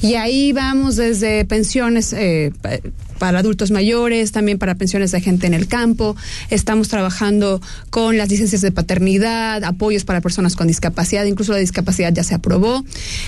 [0.00, 2.52] Y ahí vamos desde pensiones eh,
[3.18, 6.16] para adultos mayores, también para pensiones de gente en el campo.
[6.50, 12.12] Estamos trabajando con las licencias de paternidad, apoyos para personas con discapacidad, incluso la discapacidad
[12.12, 12.84] ya se aprobó.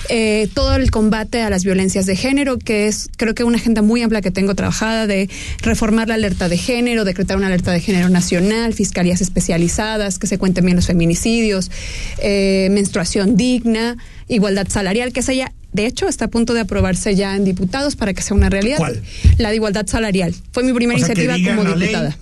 [0.09, 3.81] Eh, todo el combate a las violencias de género, que es creo que una agenda
[3.81, 5.29] muy amplia que tengo trabajada de
[5.61, 10.37] reformar la alerta de género, decretar una alerta de género nacional, fiscalías especializadas, que se
[10.37, 11.71] cuenten bien los feminicidios,
[12.19, 13.97] eh, menstruación digna,
[14.35, 17.95] igualdad salarial, que es ella de hecho, está a punto de aprobarse ya en diputados
[17.95, 18.77] para que sea una realidad.
[18.77, 19.01] ¿Cuál?
[19.37, 20.35] La de igualdad salarial.
[20.51, 22.09] Fue mi primera O sea, que iniciativa como diputada.
[22.09, 22.17] ley.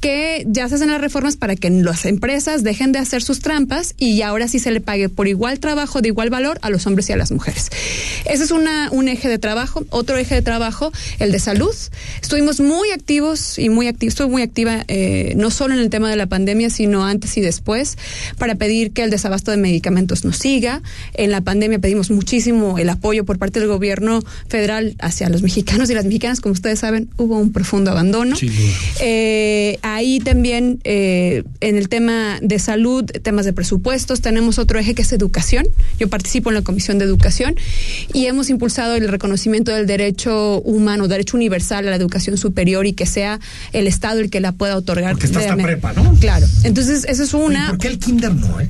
[0.00, 3.94] Que ya se hacen las reformas para que las empresas dejen de hacer sus trampas
[3.98, 7.08] y ahora sí se le pague por igual trabajo, de igual valor a los hombres
[7.08, 7.70] y a las mujeres.
[8.24, 9.84] Ese es una, un eje de trabajo.
[9.90, 11.74] Otro eje de trabajo, el de salud.
[12.20, 14.14] Estuvimos muy activos y muy activos.
[14.14, 17.40] Estuve muy activa eh, no solo en el tema de la pandemia, sino antes y
[17.40, 17.96] después,
[18.38, 20.82] para pedir que el desabasto de medicamentos nos siga.
[21.14, 25.90] En la pandemia pedimos muchísimo el apoyo por parte del gobierno federal hacia los mexicanos
[25.90, 26.40] y las mexicanas.
[26.40, 28.36] Como ustedes saben, hubo un profundo abandono.
[29.00, 34.94] Eh, ahí también eh, en el tema de salud, temas de presupuestos, tenemos otro eje
[34.94, 35.66] que es educación.
[35.98, 37.54] Yo participo en la Comisión de Educación
[38.12, 42.92] y hemos impulsado el reconocimiento del derecho humano, derecho universal a la educación superior y
[42.92, 43.40] que sea
[43.72, 45.12] el Estado el que la pueda otorgar.
[45.12, 46.14] Porque está hasta prepa, ¿no?
[46.20, 46.46] Claro.
[46.64, 47.68] Entonces, eso es una.
[47.68, 48.68] ¿Por qué el kinder no, eh?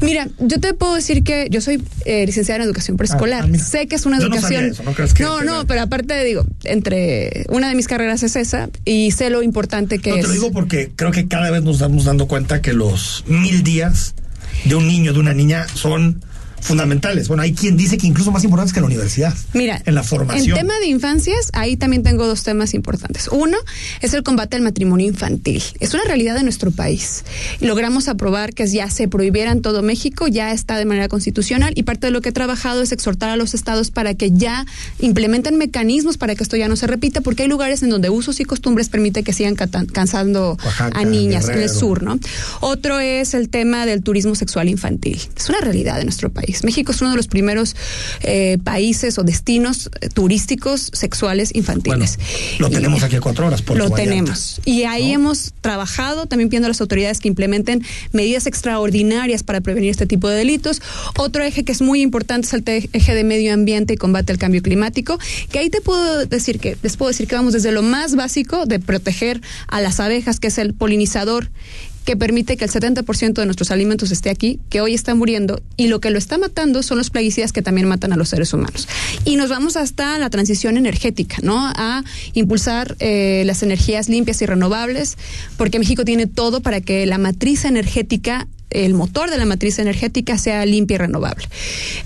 [0.00, 3.44] Mira, yo te puedo decir que yo soy eh, licenciada en educación preescolar.
[3.44, 4.64] Ah, ah, sé que es una Yo educación.
[4.66, 8.22] eso, ¿no crees que no, te- no, pero aparte digo, entre una de mis carreras
[8.22, 10.22] es esa y sé lo importante que No, es.
[10.22, 13.62] te lo digo porque creo que cada vez nos estamos dando cuenta que los mil
[13.62, 14.14] días
[14.64, 16.22] de un niño, de una niña, son
[16.60, 17.28] fundamentales.
[17.28, 19.34] Bueno, hay quien dice que incluso más importantes que la universidad.
[19.54, 20.58] Mira, en la formación.
[20.58, 23.28] En tema de infancias, ahí también tengo dos temas importantes.
[23.30, 23.58] Uno
[24.00, 25.62] es el combate al matrimonio infantil.
[25.80, 27.24] Es una realidad de nuestro país.
[27.60, 31.82] Logramos aprobar que ya se prohibiera en todo México, ya está de manera constitucional y
[31.82, 34.66] parte de lo que he trabajado es exhortar a los estados para que ya
[34.98, 38.40] implementen mecanismos para que esto ya no se repita, porque hay lugares en donde usos
[38.40, 42.18] y costumbres permite que sigan cansando Oaxaca, a niñas en el sur, ¿no?
[42.60, 45.20] Otro es el tema del turismo sexual infantil.
[45.36, 46.49] Es una realidad de nuestro país.
[46.64, 47.76] México es uno de los primeros
[48.22, 52.18] eh, países o destinos eh, turísticos sexuales infantiles.
[52.58, 53.62] Lo Y- tenemos aquí a cuatro horas.
[53.62, 54.10] Puerto lo Vallarta.
[54.10, 54.60] tenemos.
[54.64, 59.90] Y ahí hemos trabajado también pidiendo a las autoridades que implementen medidas extraordinarias para prevenir
[59.90, 60.80] este tipo de delitos.
[61.16, 64.38] Otro eje que es muy importante es el eje de medio ambiente y combate al
[64.38, 65.18] cambio climático,
[65.50, 68.66] que ahí te puedo decir que les puedo decir que vamos desde lo más básico
[68.66, 71.50] de proteger a las abejas, que es el polinizador
[72.04, 75.88] que permite que el 70% de nuestros alimentos esté aquí, que hoy está muriendo, y
[75.88, 78.88] lo que lo está matando son los plaguicidas que también matan a los seres humanos.
[79.24, 81.58] Y nos vamos hasta la transición energética, ¿no?
[81.58, 82.02] A
[82.34, 85.16] impulsar eh, las energías limpias y renovables,
[85.56, 90.38] porque México tiene todo para que la matriz energética el motor de la matriz energética
[90.38, 91.46] sea limpia y renovable.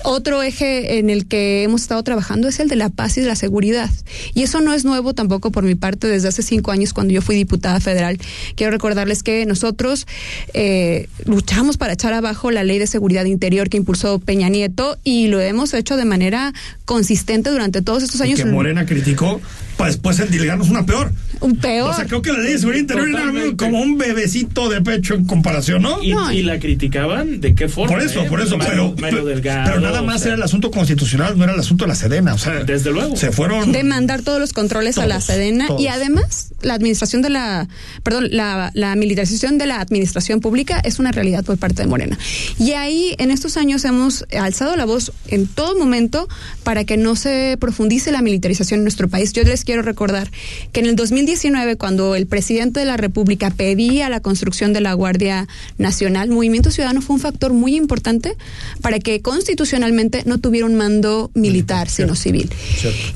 [0.04, 3.26] Otro eje en el que hemos estado trabajando es el de la paz y de
[3.26, 3.90] la seguridad.
[4.34, 7.22] Y eso no es nuevo tampoco por mi parte desde hace cinco años cuando yo
[7.22, 8.18] fui diputada federal.
[8.56, 10.06] Quiero recordarles que nosotros
[10.52, 15.28] eh, luchamos para echar abajo la ley de seguridad interior que impulsó Peña Nieto y
[15.28, 16.52] lo hemos hecho de manera
[16.84, 18.38] consistente durante todos estos Y años.
[18.40, 19.40] que Morena criticó
[19.76, 21.12] para después endilgarnos una peor.
[21.40, 21.90] Un peor.
[21.90, 25.14] O sea, creo que la ley de seguridad interior era como un bebecito de pecho
[25.14, 26.02] en comparación, ¿no?
[26.02, 27.92] Y, y la criticaban de qué forma.
[27.92, 28.26] Por eso, eh?
[28.28, 30.70] por eso, Mario- pero, Mario pero, Delgado, pero nada o más sea, era el asunto
[30.70, 32.34] constitucional, no era el asunto de la Sedena.
[32.34, 33.16] O sea, Desde luego.
[33.16, 33.72] se fueron.
[33.72, 35.80] de mandar todos los controles a la Sedena todos.
[35.80, 37.68] y además la administración de la,
[38.02, 42.18] perdón, la, la militarización de la administración pública es una realidad por parte de Morena.
[42.58, 46.28] Y ahí en estos años hemos alzado la voz en todo momento
[46.62, 49.32] para que no se profundice la militarización en nuestro país.
[49.32, 50.30] Yo les quiero recordar
[50.72, 54.92] que en el 2019, cuando el presidente de la República pedía la construcción de la
[54.92, 55.48] Guardia
[55.78, 58.36] Nacional, Movimiento Ciudadano fue un factor muy importante
[58.80, 62.50] para que constitucionalmente no tuviera un mando militar, sino civil.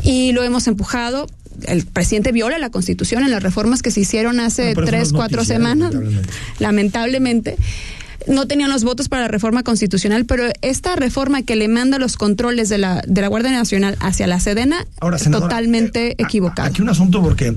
[0.03, 1.27] Y lo hemos empujado.
[1.67, 5.13] El presidente viola la constitución en las reformas que se hicieron hace No, tres, es
[5.13, 5.93] cuatro semanas.
[5.93, 6.33] lamentablemente.
[6.61, 7.57] Lamentablemente.
[8.29, 12.17] No tenían los votos para la reforma constitucional, pero esta reforma que le manda los
[12.17, 16.69] controles de la, de la Guardia Nacional hacia la Sedena, Ahora, senadora, eh, totalmente equivocado.
[16.69, 17.57] Aquí un asunto porque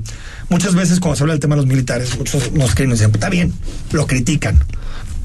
[0.49, 3.11] muchas veces cuando se habla del tema de los militares, muchos nos creen y dicen,
[3.13, 3.53] está bien,
[3.91, 4.57] lo critican.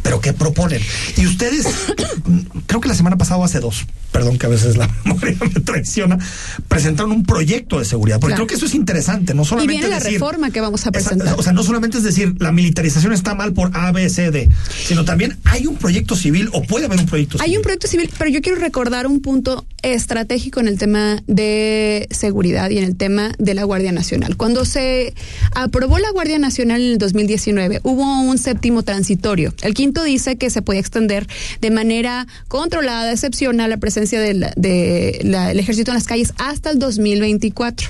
[0.06, 0.80] Pero ¿qué proponen?
[1.16, 1.66] Y ustedes,
[2.68, 5.60] creo que la semana pasada o hace dos, perdón que a veces la memoria me
[5.60, 6.16] traiciona,
[6.68, 8.46] presentaron un proyecto de seguridad, porque Claro.
[8.46, 10.90] creo que eso es interesante, no solamente y viene la decir, reforma que vamos a
[10.90, 11.34] Esa- presentar.
[11.36, 14.48] o sea, no solamente es decir la militarización está mal por A, B, C, D,
[14.86, 18.08] sino también hay un proyecto civil o puede haber un proyecto Hay un proyecto civil,
[18.16, 22.96] pero yo quiero recordar un punto estratégico en el tema de seguridad y en el
[22.96, 24.36] tema de la Guardia Nacional.
[24.36, 25.14] Cuando se
[25.52, 29.52] aprobó la Guardia Nacional en el 2019, hubo un séptimo transitorio.
[29.62, 31.26] El quinto dice que se puede extender
[31.60, 36.70] de manera controlada, excepcional, la presencia del de la- el ejército en las calles hasta
[36.70, 37.88] el 2024.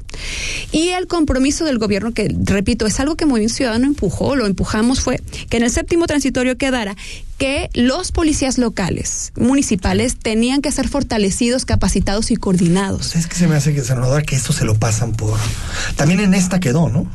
[0.73, 5.01] Y el compromiso del gobierno, que repito, es algo que Movimiento Ciudadano empujó, lo empujamos,
[5.01, 6.97] fue que en el séptimo transitorio quedara
[7.39, 13.15] que los policías locales, municipales, tenían que ser fortalecidos, capacitados y coordinados.
[13.15, 15.39] Es que se me hace que senadora que esto se lo pasan por.
[15.97, 17.11] También en esta quedó, ¿no?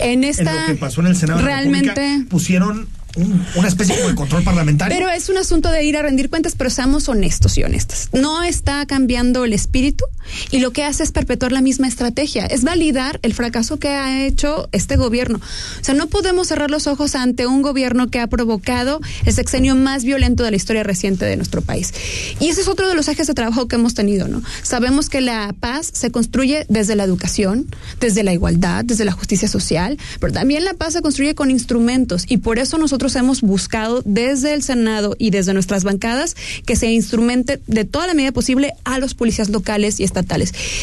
[0.00, 3.68] En esta en lo que pasó en el Senado de la realmente pusieron un- una
[3.68, 4.96] especie de control parlamentario.
[4.96, 8.08] Pero es un asunto de ir a rendir cuentas, pero seamos honestos y honestas.
[8.12, 10.04] No está cambiando el espíritu
[10.50, 14.24] y lo que hace es perpetuar la misma estrategia, es validar el fracaso que ha
[14.24, 15.40] hecho este gobierno.
[15.80, 19.74] O sea, no podemos cerrar los ojos ante un gobierno que ha provocado el sexenio
[19.74, 21.92] más violento de la historia reciente de nuestro país.
[22.40, 24.42] Y ese es otro de los ejes de trabajo que hemos tenido, ¿no?
[24.62, 27.66] Sabemos que la paz se construye desde la educación,
[28.00, 32.24] desde la igualdad, desde la justicia social, pero también la paz se construye con instrumentos
[32.28, 36.36] y por eso nosotros hemos buscado desde el Senado y desde nuestras bancadas
[36.66, 40.17] que se instrumente de toda la medida posible a los policías locales y estatales.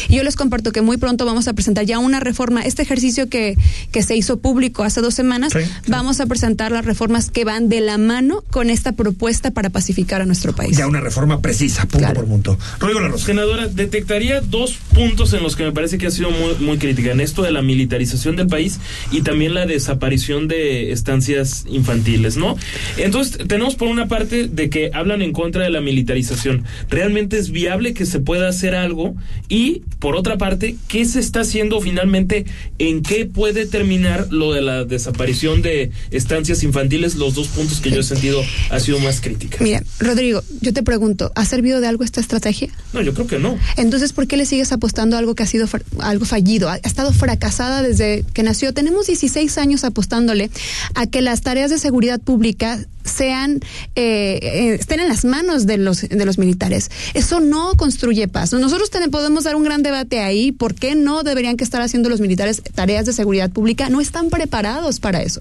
[0.08, 3.28] Y yo les comparto que muy pronto vamos a presentar ya una reforma, este ejercicio
[3.28, 3.56] que,
[3.92, 5.52] que se hizo público hace dos semanas,
[5.86, 10.22] vamos a presentar las reformas que van de la mano con esta propuesta para pacificar
[10.22, 10.76] a nuestro país.
[10.76, 12.58] Ya una reforma precisa, punto por punto.
[12.78, 13.18] Rodrigo.
[13.18, 17.12] Senadora, detectaría dos puntos en los que me parece que ha sido muy, muy crítica.
[17.12, 18.78] En esto de la militarización del país
[19.10, 22.56] y también la desaparición de estancias infantiles, ¿no?
[22.96, 26.64] Entonces, tenemos por una parte de que hablan en contra de la militarización.
[26.88, 29.14] ¿Realmente es viable que se pueda hacer algo?
[29.48, 32.46] Y, por otra parte, ¿qué se está haciendo finalmente?
[32.78, 37.14] ¿En qué puede terminar lo de la desaparición de estancias infantiles?
[37.14, 39.58] Los dos puntos que yo he sentido ha sido más crítica.
[39.60, 42.70] Mira, Rodrigo, yo te pregunto, ¿ha servido de algo esta estrategia?
[42.92, 43.58] No, yo creo que no.
[43.76, 45.68] Entonces, ¿por qué le sigues apostando a algo que ha sido
[46.00, 46.68] algo fallido?
[46.68, 48.74] Ha, ha estado fracasada desde que nació.
[48.74, 50.50] Tenemos 16 años apostándole
[50.94, 53.60] a que las tareas de seguridad pública sean
[53.94, 56.90] eh, eh, estén en las manos de los de los militares.
[57.14, 58.52] Eso no construye paz.
[58.52, 60.52] Nosotros ten- podemos dar un gran debate ahí.
[60.52, 63.88] ¿Por qué no deberían que estar haciendo los militares tareas de seguridad pública?
[63.88, 65.40] No están preparados para eso.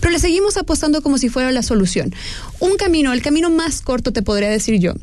[0.00, 2.14] Pero le seguimos apostando como si fuera la solución.
[2.60, 4.94] Un camino, el camino más corto, te podría decir yo,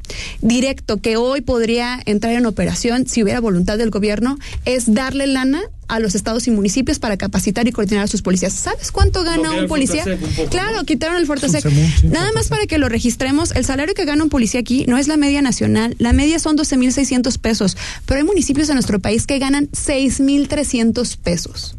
[0.41, 5.61] directo, que hoy podría entrar en operación si hubiera voluntad del gobierno, es darle lana
[5.89, 8.53] a los estados y municipios para capacitar y coordinar a sus policías.
[8.53, 10.03] ¿Sabes cuánto gana un policía?
[10.03, 11.65] Fortasec un poco, claro, quitaron el Fortasec.
[12.03, 15.07] Nada más para que lo registremos, el salario que gana un policía aquí no es
[15.07, 17.75] la media nacional, la media son 12.600 pesos,
[18.05, 21.75] pero hay municipios en nuestro país que ganan 6.300 pesos.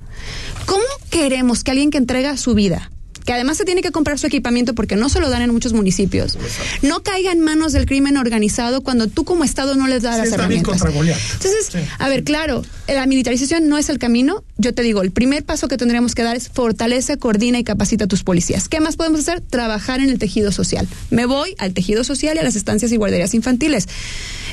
[0.67, 2.91] ¿Cómo queremos que alguien que entrega su vida,
[3.25, 5.73] que además se tiene que comprar su equipamiento porque no se lo dan en muchos
[5.73, 6.39] municipios,
[6.83, 10.23] no caiga en manos del crimen organizado cuando tú como Estado no les das Sí,
[10.23, 10.83] las herramientas?
[10.83, 14.45] Entonces, a ver, claro, la militarización no es el camino.
[14.59, 18.05] Yo te digo, el primer paso que tendríamos que dar es fortalece, coordina y capacita
[18.05, 18.69] a tus policías.
[18.69, 19.41] ¿Qué más podemos hacer?
[19.41, 20.87] Trabajar en el tejido social.
[21.11, 23.89] Me voy al tejido social y a las estancias y guarderías infantiles.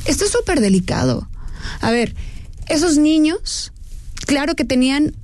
[0.06, 1.28] Esto es súper delicado.
[1.82, 2.16] A ver,
[2.68, 3.74] esos niños,
[4.26, 5.16] claro que tenían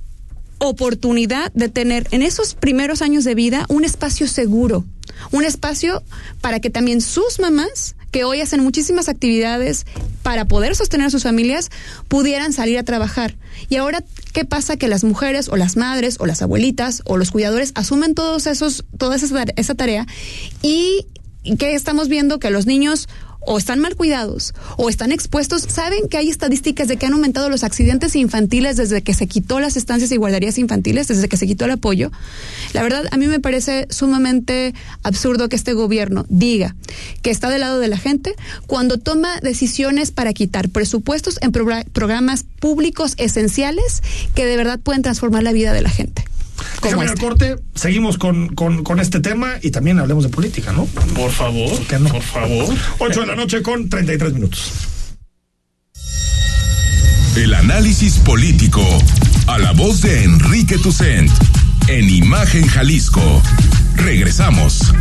[0.58, 4.84] oportunidad de tener en esos primeros años de vida un espacio seguro,
[5.30, 6.02] un espacio
[6.40, 9.86] para que también sus mamás, que hoy hacen muchísimas actividades
[10.22, 11.70] para poder sostener a sus familias,
[12.08, 13.36] pudieran salir a trabajar.
[13.68, 14.76] Y ahora, ¿qué pasa?
[14.76, 18.84] Que las mujeres o las madres o las abuelitas o los cuidadores asumen todos esos,
[18.98, 20.06] toda esa, esa tarea
[20.62, 21.06] y
[21.58, 23.08] que estamos viendo que los niños
[23.46, 25.62] o están mal cuidados o están expuestos.
[25.62, 29.60] Saben que hay estadísticas de que han aumentado los accidentes infantiles desde que se quitó
[29.60, 32.10] las estancias y guarderías infantiles, desde que se quitó el apoyo.
[32.72, 36.74] La verdad, a mí me parece sumamente absurdo que este gobierno diga
[37.22, 38.34] que está del lado de la gente
[38.66, 44.02] cuando toma decisiones para quitar presupuestos en progra- programas públicos esenciales
[44.34, 46.24] que de verdad pueden transformar la vida de la gente.
[46.80, 47.20] Como al este.
[47.20, 50.86] corte, seguimos con, con, con este tema y también hablemos de política, ¿no?
[50.86, 51.70] Por favor,
[52.10, 52.74] por favor.
[52.98, 54.72] 8 de la noche con 33 minutos.
[57.36, 58.86] El análisis político.
[59.48, 61.30] A la voz de Enrique Tucent.
[61.88, 63.42] En Imagen Jalisco.
[63.96, 64.92] Regresamos.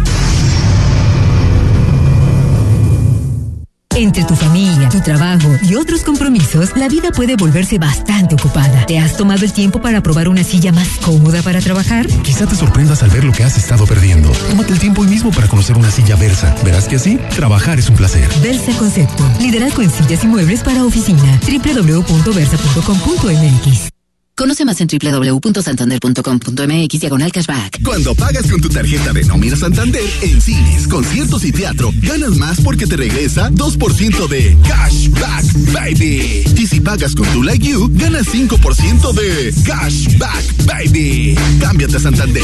[3.95, 8.87] Entre tu familia, tu trabajo y otros compromisos, la vida puede volverse bastante ocupada.
[8.87, 12.07] ¿Te has tomado el tiempo para probar una silla más cómoda para trabajar?
[12.23, 14.31] Quizá te sorprendas al ver lo que has estado perdiendo.
[14.49, 16.55] Tómate el tiempo hoy mismo para conocer una silla Versa.
[16.63, 18.27] Verás que así, trabajar es un placer.
[18.41, 19.23] Versa Concepto.
[19.39, 21.39] Liderazgo en sillas y muebles para oficina.
[21.47, 23.92] www.versa.com.mx
[24.35, 27.83] Conoce más en www.santander.com.mx diagonal cashback.
[27.83, 32.59] Cuando pagas con tu tarjeta de nómina Santander en cines, conciertos y teatro, ganas más
[32.61, 36.43] porque te regresa 2% de cashback, baby.
[36.57, 41.37] Y si pagas con tu Like You, ganas 5% de cashback, baby.
[41.59, 42.43] Cámbiate a Santander.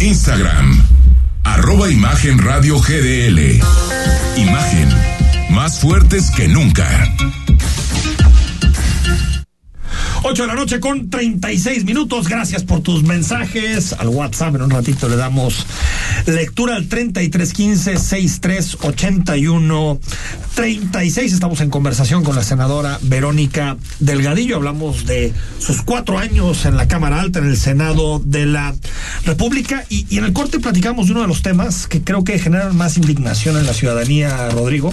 [0.00, 0.82] Instagram,
[1.44, 3.60] arroba Imagen Radio GDL.
[4.36, 4.88] Imagen,
[5.50, 6.88] más fuertes que nunca.
[10.22, 12.28] 8 de la noche con 36 minutos.
[12.28, 13.92] Gracias por tus mensajes.
[13.92, 15.66] Al WhatsApp en un ratito le damos
[16.26, 20.00] lectura al 3315 6381
[20.54, 21.32] 36.
[21.32, 24.56] Estamos en conversación con la senadora Verónica Delgadillo.
[24.56, 28.74] Hablamos de sus cuatro años en la Cámara Alta, en el Senado de la
[29.24, 29.84] República.
[29.88, 32.76] Y, y en el corte platicamos de uno de los temas que creo que generan
[32.76, 34.92] más indignación en la ciudadanía, Rodrigo,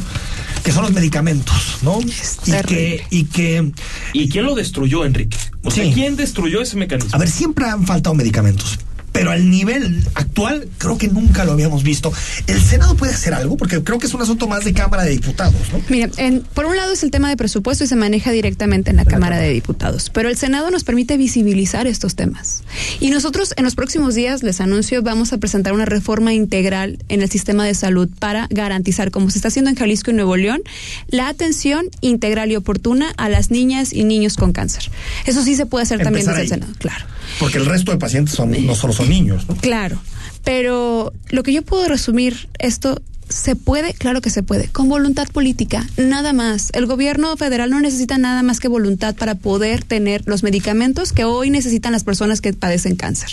[0.63, 1.99] que son los medicamentos, ¿no?
[2.01, 3.71] Y que, y que.
[4.13, 5.37] ¿Y quién lo destruyó, Enrique?
[5.63, 5.91] O sea.
[5.93, 7.11] ¿quién destruyó ese mecanismo?
[7.13, 8.79] A ver, siempre han faltado medicamentos.
[9.11, 12.13] Pero al nivel actual, creo que nunca lo habíamos visto.
[12.47, 13.57] ¿El Senado puede hacer algo?
[13.57, 15.81] Porque creo que es un asunto más de Cámara de Diputados, ¿no?
[15.89, 18.95] Mira, en- por un lado es el tema de presupuesto y se maneja directamente en
[18.95, 22.63] la Cámara de Diputados, pero el Senado nos permite visibilizar estos temas.
[23.01, 27.21] Y nosotros en los próximos días, les anuncio, vamos a presentar una reforma integral en
[27.21, 30.61] el sistema de salud para garantizar, como se está haciendo en Jalisco y Nuevo León,
[31.09, 34.89] la atención integral y oportuna a las niñas y niños con cáncer.
[35.25, 36.47] Eso sí se puede hacer también desde el.
[36.47, 37.05] Senado, claro.
[37.39, 39.55] Porque el resto de pacientes son, no solo son niños, ¿no?
[39.55, 40.01] Claro,
[40.43, 43.01] pero lo que yo puedo resumir esto
[43.31, 46.69] se puede, claro que se puede, con voluntad política, nada más.
[46.73, 51.23] El gobierno federal no necesita nada más que voluntad para poder tener los medicamentos que
[51.23, 53.29] hoy necesitan las personas que padecen cáncer.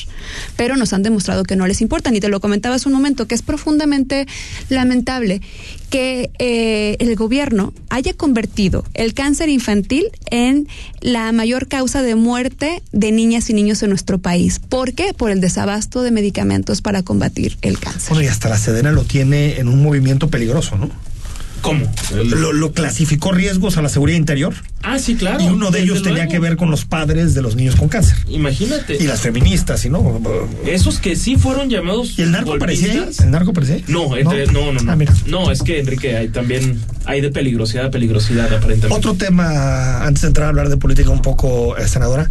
[0.57, 3.26] Pero nos han demostrado que no les importan y te lo comentaba hace un momento
[3.26, 4.26] que es profundamente
[4.68, 5.40] lamentable
[5.89, 10.68] que eh, el gobierno haya convertido el cáncer infantil en
[11.01, 14.59] la mayor causa de muerte de niñas y niños en nuestro país.
[14.59, 15.14] ¿Por qué?
[15.14, 18.11] Por el desabasto de medicamentos para combatir el cáncer.
[18.11, 20.91] Bueno, y hasta la Sedena lo tiene en un movimiento peligroso, ¿no?
[21.61, 21.91] ¿Cómo?
[22.15, 24.55] Lo, lo clasificó riesgos a la seguridad interior.
[24.83, 25.43] Ah, sí, claro.
[25.43, 26.31] Y uno de ellos tenía luego.
[26.33, 28.17] que ver con los padres de los niños con cáncer.
[28.29, 28.97] Imagínate.
[29.03, 30.21] Y las feministas, ¿y no?
[30.67, 32.19] Esos que sí fueron llamados.
[32.19, 33.21] ¿Y el narco golpistas.
[33.21, 33.85] ¿El narco aparecía ahí?
[33.89, 34.93] No, entre- no, no, no.
[34.93, 35.13] Ah, mira.
[35.27, 38.95] No, es que Enrique, hay también hay de peligrosidad a peligrosidad aparentemente.
[38.95, 42.31] Otro tema, antes de entrar a hablar de política un poco, eh, senadora.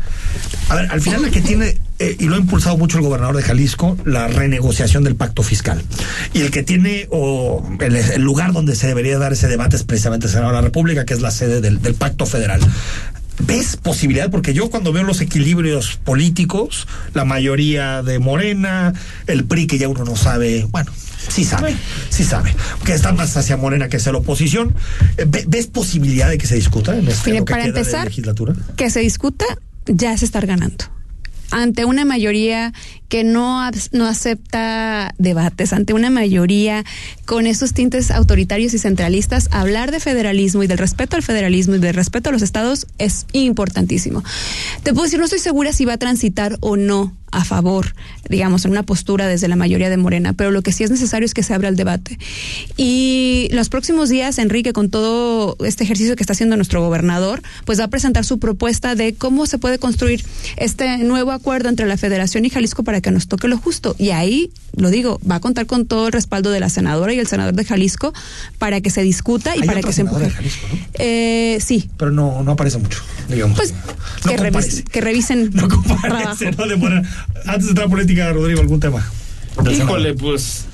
[0.69, 3.35] A ver, al final la que tiene, eh, y lo ha impulsado mucho el gobernador
[3.37, 5.81] de Jalisco, la renegociación del pacto fiscal.
[6.33, 9.83] Y el que tiene, o el, el lugar donde se debería dar ese debate es
[9.83, 12.59] precisamente el Senado de la República, que es la sede del, del pacto federal.
[13.39, 14.31] ¿Ves posibilidad?
[14.31, 18.93] Porque yo cuando veo los equilibrios políticos, la mayoría de Morena,
[19.27, 20.91] el PRI que ya uno no sabe, bueno,
[21.27, 21.75] sí sabe,
[22.09, 24.73] sí sabe, que está más hacia Morena que hacia la oposición.
[25.17, 27.73] Eh, ve- ¿Ves posibilidad de que se discuta en este Mire, lo que para queda
[27.73, 28.55] de empezar, legislatura?
[28.75, 29.45] que se discuta
[29.85, 30.85] ya es estar ganando.
[31.51, 32.73] Ante una mayoría
[33.09, 36.83] que no, no acepta debates, ante una mayoría
[37.25, 41.79] con esos tintes autoritarios y centralistas, hablar de federalismo y del respeto al federalismo y
[41.79, 44.23] del respeto a los estados es importantísimo.
[44.83, 47.93] Te puedo decir, no estoy segura si va a transitar o no a favor,
[48.29, 51.25] digamos, en una postura desde la mayoría de Morena, pero lo que sí es necesario
[51.25, 52.17] es que se abra el debate.
[52.77, 57.79] Y los próximos días, Enrique, con todo este ejercicio que está haciendo nuestro gobernador, pues
[57.79, 60.23] va a presentar su propuesta de cómo se puede construir
[60.55, 63.95] este nuevo acuerdo entre la Federación y Jalisco para que nos toque lo justo.
[63.97, 67.19] Y ahí, lo digo, va a contar con todo el respaldo de la senadora y
[67.19, 68.13] el senador de Jalisco
[68.57, 70.43] para que se discuta y Hay para otro que se senador empuje.
[70.43, 70.79] de Jalisco, ¿no?
[70.99, 73.57] Eh, sí, Pero no, no aparece mucho, digamos.
[73.57, 74.83] pues no que, revis- comparece.
[74.83, 75.67] que revisen no
[76.67, 77.09] de Morena.
[77.45, 79.05] Antes de entrar a política, Rodrigo, algún tema.
[79.59, 80.15] Híjole, Senado.
[80.15, 80.65] pues.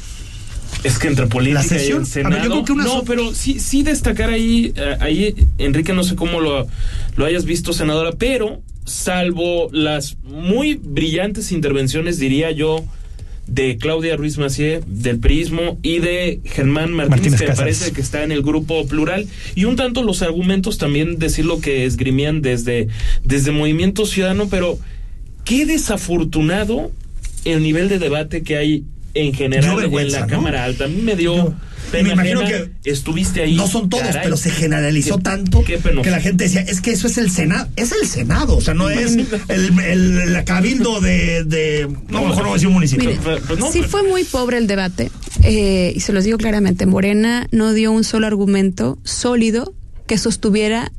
[0.84, 2.50] Es que entre política La sesión, y el a ver, yo Senado.
[2.52, 6.16] creo que una no, so- pero sí, sí destacar ahí, eh, ahí, Enrique, no sé
[6.18, 6.68] cómo lo,
[7.16, 12.84] lo hayas visto, senadora, pero salvo las muy brillantes intervenciones, diría yo,
[13.48, 18.24] de Claudia Ruiz Macié, del Prismo, y de Germán Martínez, Martínez que parece que está
[18.24, 22.88] en el grupo plural, y un tanto los argumentos también decir lo que esgrimían desde,
[23.24, 24.80] desde Movimiento Ciudadano, pero
[25.44, 26.92] qué desafortunado
[27.46, 30.28] el nivel de debate que hay en general en la ¿no?
[30.28, 30.86] Cámara Alta.
[30.86, 31.54] A mí me dio
[31.98, 32.72] pena me imagino ajena.
[32.84, 33.56] estuviste ahí.
[33.56, 34.24] No son todos, Caray.
[34.24, 37.32] pero se generalizó Qué- tanto qué que la gente decía, es que eso es el
[37.32, 39.28] Senado, es el Senado, o sea, no es el,
[39.80, 43.10] el, el cabildo de, de no, mejor no voy a decir un municipio.
[43.10, 45.12] Mire, sí fue muy pobre el debate,
[45.44, 49.74] eh, y se los digo claramente, Morena no dio un solo argumento sólido
[50.08, 50.92] que sostuviera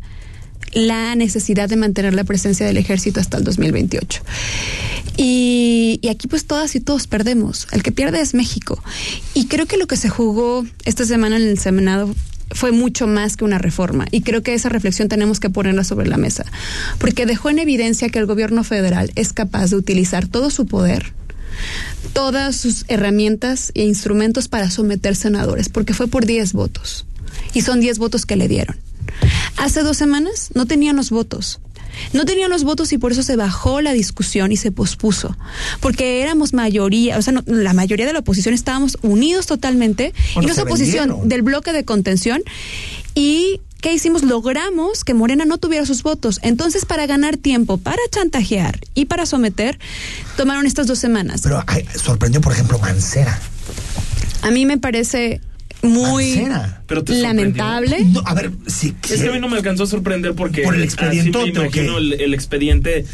[0.75, 4.22] la necesidad de mantener la presencia del ejército hasta el 2028.
[5.16, 7.68] Y, y aquí pues todas y todos perdemos.
[7.72, 8.83] El que pierde es México.
[9.33, 12.14] Y creo que lo que se jugó esta semana en el Senado
[12.51, 14.07] fue mucho más que una reforma.
[14.11, 16.45] Y creo que esa reflexión tenemos que ponerla sobre la mesa.
[16.99, 21.12] Porque dejó en evidencia que el gobierno federal es capaz de utilizar todo su poder
[22.12, 27.07] todas sus herramientas e instrumentos para someter senadores, porque fue por 10 votos.
[27.53, 28.77] Y son 10 votos que le dieron.
[29.57, 31.61] Hace dos semanas no tenían los votos.
[32.13, 35.37] No tenían los votos y por eso se bajó la discusión y se pospuso.
[35.81, 40.53] Porque éramos mayoría, o sea, no- la mayoría de la oposición estábamos unidos totalmente Bueno,
[40.53, 41.29] y no oposición vendieron.
[41.29, 42.43] del bloque de contención.
[43.15, 44.25] Y ¿qué hicimos?
[44.25, 46.41] Logramos que Morena no tuviera sus votos.
[46.43, 49.79] Entonces, para ganar tiempo, para chantajear y para someter,
[50.37, 51.43] tomaron estas dos semanas.
[51.45, 53.39] Pero ay, sorprendió, por ejemplo, Mancera.
[54.43, 55.41] A mí me parece
[55.85, 56.47] muy.
[56.87, 58.05] Pero te lamentable.
[58.07, 58.95] No, a ver, sí.
[59.11, 61.59] Es que a mí no me alcanzó a sorprender porque Por el así expedientote, me
[61.66, 63.05] imagino el, el expediente.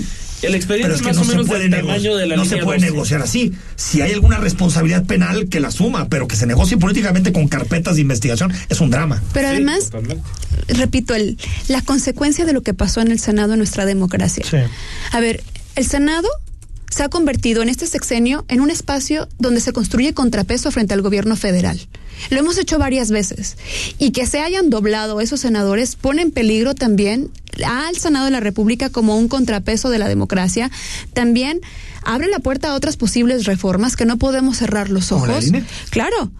[0.42, 2.16] El expediente Pero es es que más no o se menos puede, del nego- tamaño
[2.16, 2.90] de la no se línea puede 12.
[2.92, 3.52] negociar así.
[3.76, 7.96] Si hay alguna responsabilidad penal, que la asuma, pero que se negocie políticamente con carpetas
[7.96, 9.22] de investigación es un drama.
[9.34, 9.90] Pero además,
[10.68, 11.36] repito, el,
[11.68, 14.42] la consecuencia de lo que pasó en el Senado en nuestra democracia.
[15.12, 15.42] A ver,
[15.76, 16.28] el Senado
[16.90, 21.02] se ha convertido en este sexenio en un espacio donde se construye contrapeso frente al
[21.02, 21.88] gobierno federal.
[22.28, 23.56] Lo hemos hecho varias veces.
[23.98, 27.30] Y que se hayan doblado esos senadores pone en peligro también
[27.64, 30.70] al Senado de la República como un contrapeso de la democracia.
[31.14, 31.60] También
[32.02, 35.46] abre la puerta a otras posibles reformas que no podemos cerrar los ¿Como la ojos.
[35.46, 35.64] INE?
[35.90, 36.30] Claro.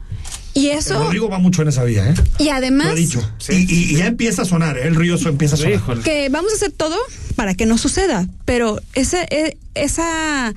[0.54, 0.98] Y eso.
[1.04, 2.14] Rodrigo va mucho en esa vía, ¿eh?
[2.38, 2.86] Y además.
[2.86, 3.32] Lo ha dicho.
[3.50, 4.82] Y, y- y ya empieza a sonar, ¿eh?
[4.88, 6.02] El río empieza a sonar.
[6.02, 6.96] que vamos a hacer todo
[7.36, 10.52] para que no suceda, pero ese, e- esa,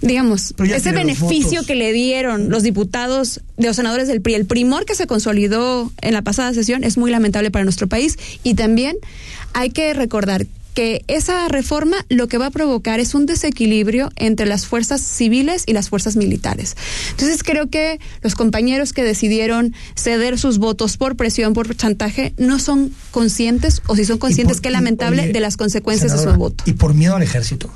[0.00, 4.84] digamos, ese beneficio que le dieron los diputados de los senadores del PRI, el primor
[4.84, 8.96] que se consolidó en la pasada sesión es muy lamentable para nuestro país y también
[9.54, 10.46] hay que recordar
[10.76, 15.64] que esa reforma lo que va a provocar es un desequilibrio entre las fuerzas civiles
[15.66, 16.76] y las fuerzas militares.
[17.12, 22.58] Entonces creo que los compañeros que decidieron ceder sus votos por presión, por chantaje, no
[22.58, 26.38] son conscientes, o si son conscientes, por- qué lamentable, oye, de las consecuencias de su
[26.38, 26.62] voto.
[26.66, 27.70] Y por miedo al ejército.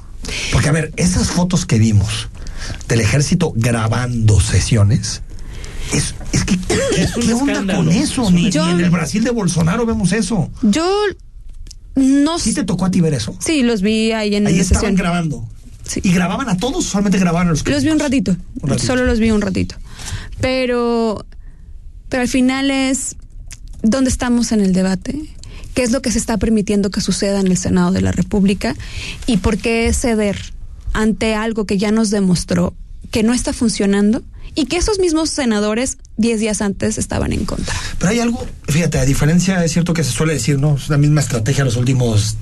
[0.52, 2.28] Porque, a ver, esas fotos que vimos
[2.86, 5.22] del ejército grabando sesiones.
[5.94, 8.30] Es, es que, ¿qué, onda con eso?
[8.30, 10.50] Ni, Yo- ni en el Brasil de Bolsonaro vemos eso.
[10.62, 10.86] Yo
[11.94, 13.36] no ¿Sí te tocó a ti ver eso?
[13.40, 14.96] Sí, los vi ahí en Ahí la estaban sesión.
[14.96, 15.48] grabando.
[16.02, 18.68] ¿Y grababan a todos o solamente grababan a los que Los vi un ratito, Un
[18.70, 18.86] ratito.
[18.86, 19.74] solo los vi un ratito.
[20.40, 21.26] Pero,
[22.08, 23.16] pero al final es
[23.82, 25.18] dónde estamos en el debate,
[25.74, 28.76] qué es lo que se está permitiendo que suceda en el Senado de la República
[29.26, 30.38] y por qué ceder
[30.92, 32.74] ante algo que ya nos demostró
[33.10, 34.22] que no está funcionando
[34.54, 37.74] y que esos mismos senadores 10 días antes estaban en contra.
[37.98, 40.76] Pero hay algo, fíjate, a diferencia, es cierto que se suele decir, ¿no?
[40.76, 42.36] Es la misma estrategia los últimos.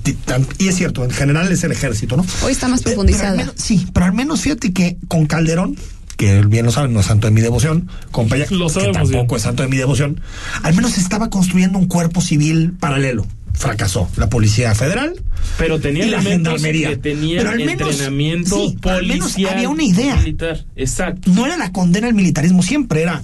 [0.57, 2.25] Y es cierto, en general es el ejército, ¿no?
[2.43, 3.35] Hoy está más al profundizada.
[3.37, 5.77] menos- sí, pero al menos fíjate que con Calderón,
[6.17, 9.35] que bien lo saben, no es santo de mi devoción, compañía, Lo que tampoco bien.
[9.37, 10.19] es santo de mi devoción,
[10.63, 13.25] al menos estaba construyendo un cuerpo civil paralelo.
[13.53, 15.13] Fracasó la Policía Federal.
[15.57, 16.89] Pero tenía y la gendarmería.
[16.89, 19.53] que tenían Pero al menos- entrenamiento sí, al menos policial.
[19.53, 20.15] había una idea.
[20.17, 20.65] Militar.
[20.77, 21.29] Exacto.
[21.33, 23.21] No era la condena al militarismo siempre, era.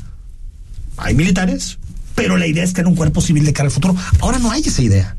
[0.98, 1.78] Hay militares,
[2.16, 3.96] pero la idea es tener un cuerpo civil de cara al futuro.
[4.20, 5.16] Ahora no hay esa idea.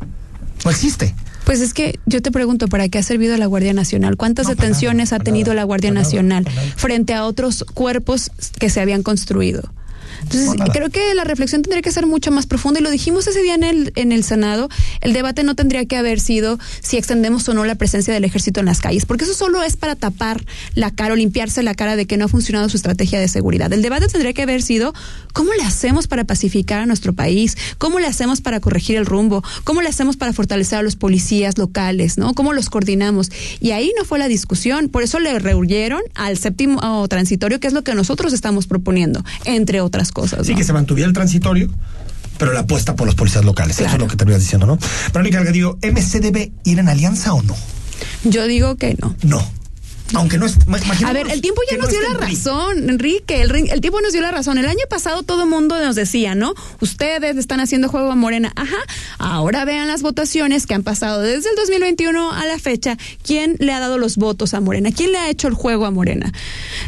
[0.65, 1.15] No existe.
[1.45, 4.17] Pues es que yo te pregunto, ¿para qué ha servido la Guardia Nacional?
[4.17, 9.63] ¿Cuántas detenciones ha tenido la Guardia Nacional frente a otros cuerpos que se habían construido?
[10.23, 13.43] Entonces, creo que la reflexión tendría que ser mucho más profunda y lo dijimos ese
[13.43, 14.69] día en el, en el Senado,
[15.01, 18.61] el debate no tendría que haber sido si extendemos o no la presencia del ejército
[18.61, 20.45] en las calles, porque eso solo es para tapar
[20.75, 23.73] la cara o limpiarse la cara de que no ha funcionado su estrategia de seguridad.
[23.73, 24.95] El debate tendría que haber sido
[25.33, 29.43] cómo le hacemos para pacificar a nuestro país, cómo le hacemos para corregir el rumbo,
[29.65, 32.35] cómo le hacemos para fortalecer a los policías locales, ¿no?
[32.35, 33.31] Cómo los coordinamos.
[33.61, 37.67] Y ahí no fue la discusión, por eso le rehuyeron al séptimo oh, transitorio, que
[37.67, 40.47] es lo que nosotros estamos proponiendo, entre otras cosas.
[40.47, 40.59] Sí, ¿no?
[40.59, 41.71] que se mantuviera el transitorio,
[42.39, 43.79] pero la apuesta por los policías locales.
[43.81, 44.79] Eso es lo que terminas diciendo, ¿no?
[45.13, 47.57] Verónica digo, ¿MC debe ir en alianza o no?
[48.25, 49.15] Yo digo que no.
[49.23, 49.43] No.
[50.15, 50.57] Aunque no es.
[51.05, 53.43] A ver, el tiempo ya nos dio la razón, Enrique.
[53.43, 54.57] El, el, tiempo nos dio la razón.
[54.59, 56.55] El año pasado todo el mundo nos decía, ¿no?
[56.81, 58.53] Ustedes están haciendo juego a Morena.
[58.55, 58.77] Ajá.
[59.19, 62.97] Ahora vean las votaciones que han pasado desde el 2021 a la fecha.
[63.25, 64.91] ¿Quién le ha dado los votos a Morena?
[64.93, 66.33] ¿Quién le ha hecho el juego a Morena?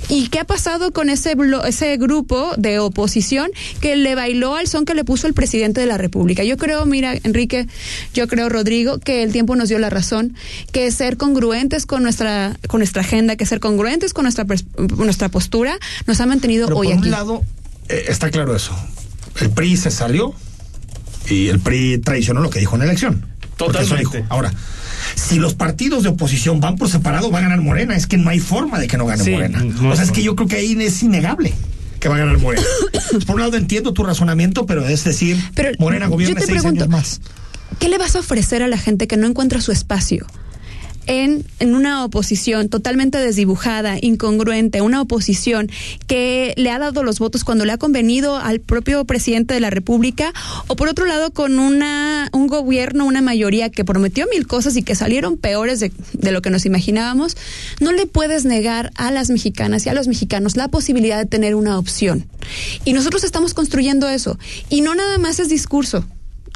[0.09, 3.51] ¿Y qué ha pasado con ese, ese grupo de oposición
[3.81, 6.45] que le bailó al son que le puso el presidente de la República?
[6.45, 7.66] Yo creo, mira, Enrique,
[8.14, 10.37] yo creo, Rodrigo, que el tiempo nos dio la razón,
[10.73, 14.45] que ser congruentes con nuestra, con nuestra agenda, que ser congruentes con nuestra,
[14.97, 17.05] nuestra postura, nos ha mantenido Pero hoy por aquí.
[17.07, 17.43] un lado,
[17.89, 18.77] eh, está claro eso.
[19.41, 20.35] El PRI se salió
[21.29, 23.25] y el PRI traicionó lo que dijo en la elección.
[23.57, 24.25] Totalmente.
[24.29, 24.53] Ahora,
[25.15, 27.97] si los partidos de oposición van por separado, va a ganar Morena.
[27.97, 29.63] Es que no hay forma de que no gane Sí, Morena.
[29.65, 31.53] no o sea, es que yo creo que ahí es innegable
[31.99, 32.63] que va a ganar Morena.
[33.27, 36.89] por un lado entiendo tu razonamiento, pero es decir, Pero Morena gobierna seis pregunto, años
[36.89, 37.21] más.
[37.81, 40.27] ¿Qué le vas a ofrecer a la gente que no encuentra su espacio?
[41.09, 45.71] En, en, una oposición totalmente desdibujada, incongruente, una oposición
[46.07, 49.71] que le ha dado los votos cuando le ha convenido al propio presidente de la
[49.71, 50.33] República,
[50.67, 54.83] o por otro lado con una, un gobierno, una mayoría que prometió mil cosas y
[54.83, 57.37] que salieron peores de, de lo que nos imaginábamos,
[57.81, 61.55] no le puedes negar a las mexicanas y a los mexicanos la posibilidad de tener
[61.55, 62.27] una opción.
[62.85, 64.39] Y nosotros estamos construyendo eso.
[64.69, 66.05] Y no nada más es discurso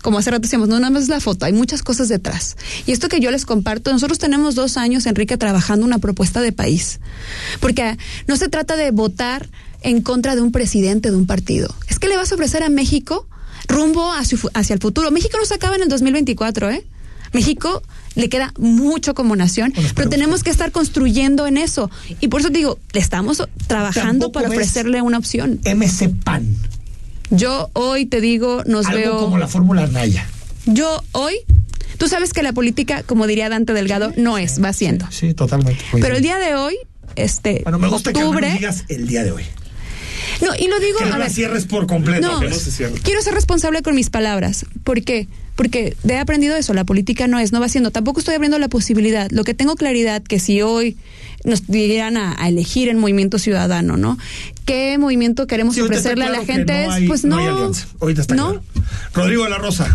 [0.03, 2.57] como hace rato decíamos, no nada más es la foto, hay muchas cosas detrás.
[2.87, 6.53] Y esto que yo les comparto, nosotros tenemos dos años, Enrique, trabajando una propuesta de
[6.53, 7.01] país.
[7.61, 7.97] Porque
[8.27, 9.49] no se trata de votar
[9.81, 11.75] en contra de un presidente de un partido.
[11.89, 13.27] Es que le vas a ofrecer a México
[13.69, 15.11] rumbo hacia, hacia el futuro.
[15.11, 16.85] México no se acaba en el 2024, ¿eh?
[17.33, 17.83] México
[18.15, 21.91] le queda mucho como nación, pero tenemos que estar construyendo en eso.
[22.21, 25.61] Y por eso digo, le estamos trabajando para ofrecerle una opción.
[25.65, 26.47] MC PAN.
[27.33, 29.19] Yo hoy te digo, nos Algo veo.
[29.19, 30.27] como la fórmula Naya.
[30.67, 31.35] Yo hoy,
[31.97, 35.07] tú sabes que la política, como diría Dante Delgado, no es, va siendo.
[35.11, 35.83] Sí, sí, totalmente.
[35.93, 36.77] Pero el día de hoy,
[37.17, 38.47] este, bueno, me gusta octubre.
[38.47, 39.45] que digas el día de hoy.
[40.43, 40.99] No, y lo digo.
[40.99, 42.31] Que no a la ver, cierres por completo.
[42.31, 43.01] No, que no se cierre.
[43.03, 44.67] quiero ser responsable con mis palabras.
[44.85, 45.27] ¿Por qué?
[45.27, 45.42] Porque
[46.09, 47.91] he aprendido eso, la política no es, no va siendo.
[47.91, 49.31] Tampoco estoy abriendo la posibilidad.
[49.31, 50.97] Lo que tengo claridad que si hoy
[51.45, 54.17] nos dieran a, a elegir en Movimiento Ciudadano, ¿no?
[54.65, 56.87] ¿Qué movimiento queremos Sí, ofrecerle a la gente?
[56.87, 57.43] no hay- pues no no.
[57.43, 57.87] hay alianza.
[58.01, 58.51] Ahorita está no.
[58.51, 58.63] claro.
[59.15, 59.95] Rodrigo de la Rosa.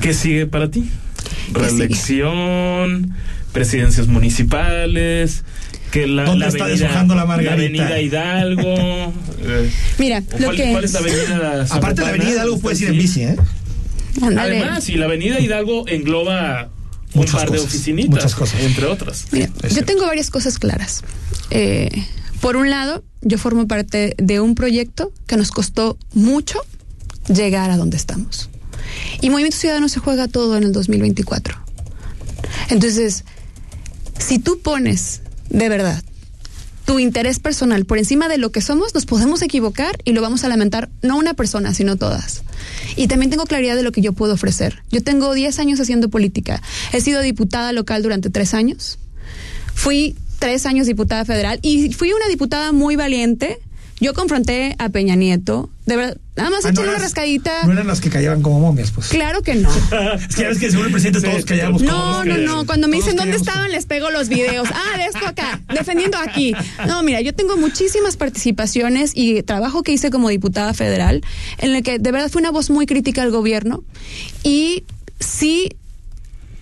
[0.00, 0.88] ¿Qué sigue para ti?
[1.52, 3.14] Reelección,
[3.52, 5.42] presidencias municipales,
[5.90, 7.52] que la, ¿Dónde la está avenida, deshojando la margarita?
[7.54, 8.62] avenida Hidalgo.
[9.42, 10.70] eh, Mira, ¿o lo cuál, que.
[10.72, 11.66] cuál es la avenida?
[11.70, 13.36] Aparte, la avenida Hidalgo puedes ir en bici, ¿eh?
[14.22, 16.70] Además, y la avenida Hidalgo engloba
[17.14, 18.60] un par de oficinitas, muchas cosas.
[18.60, 19.26] entre otras.
[19.32, 21.02] Mira, yo tengo varias cosas claras.
[21.50, 21.90] Eh,
[22.40, 26.58] por un lado, yo formo parte de un proyecto que nos costó mucho
[27.28, 28.48] llegar a donde estamos.
[29.20, 31.56] Y Movimiento Ciudadano se juega todo en el 2024.
[32.70, 33.24] Entonces,
[34.18, 36.02] si tú pones de verdad
[36.84, 40.44] tu interés personal por encima de lo que somos, nos podemos equivocar y lo vamos
[40.44, 42.42] a lamentar no una persona, sino todas.
[42.96, 44.82] Y también tengo claridad de lo que yo puedo ofrecer.
[44.90, 46.62] Yo tengo 10 años haciendo política.
[46.92, 48.98] He sido diputada local durante tres años.
[49.74, 53.58] Fui tres años diputada federal y fui una diputada muy valiente.
[54.00, 55.70] Yo confronté a Peña Nieto.
[55.90, 57.64] De verdad, nada más Ah, no una eras- rascadita.
[57.66, 59.08] No eran las que callaban como momias, pues.
[59.08, 59.68] Claro que no.
[60.28, 62.38] es que ya ves que según el presidente todos callamos como No, no, momias.
[62.40, 62.64] no.
[62.66, 64.68] Cuando me Todos dicen dónde callamos estaban, les pego los videos.
[64.72, 66.54] Ah, de esto acá, defendiendo aquí.
[66.86, 71.22] No, mira, yo tengo muchísimas participaciones y trabajo que hice como diputada federal,
[71.58, 73.82] en el que de verdad fue una voz muy crítica al gobierno
[74.44, 74.84] y
[75.18, 75.70] sí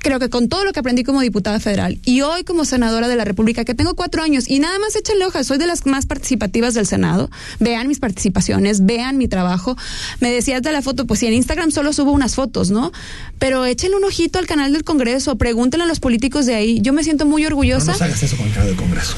[0.00, 3.16] creo que con todo lo que aprendí como diputada federal y hoy como senadora de
[3.16, 6.06] la República, que tengo cuatro años y nada más échenle hojas, soy de las más
[6.06, 7.30] participativas del Senado,
[7.60, 9.76] vean mis participaciones, vean mi trabajo.
[10.20, 12.92] Me decías de la foto, pues si en Instagram solo subo unas fotos, ¿no?
[13.38, 16.80] Pero échenle un ojito al canal del Congreso, pregúntenle a los políticos de ahí.
[16.80, 17.92] Yo me siento muy No orgullosa.
[17.92, 19.14] nos hagas eso con el canal del Congreso.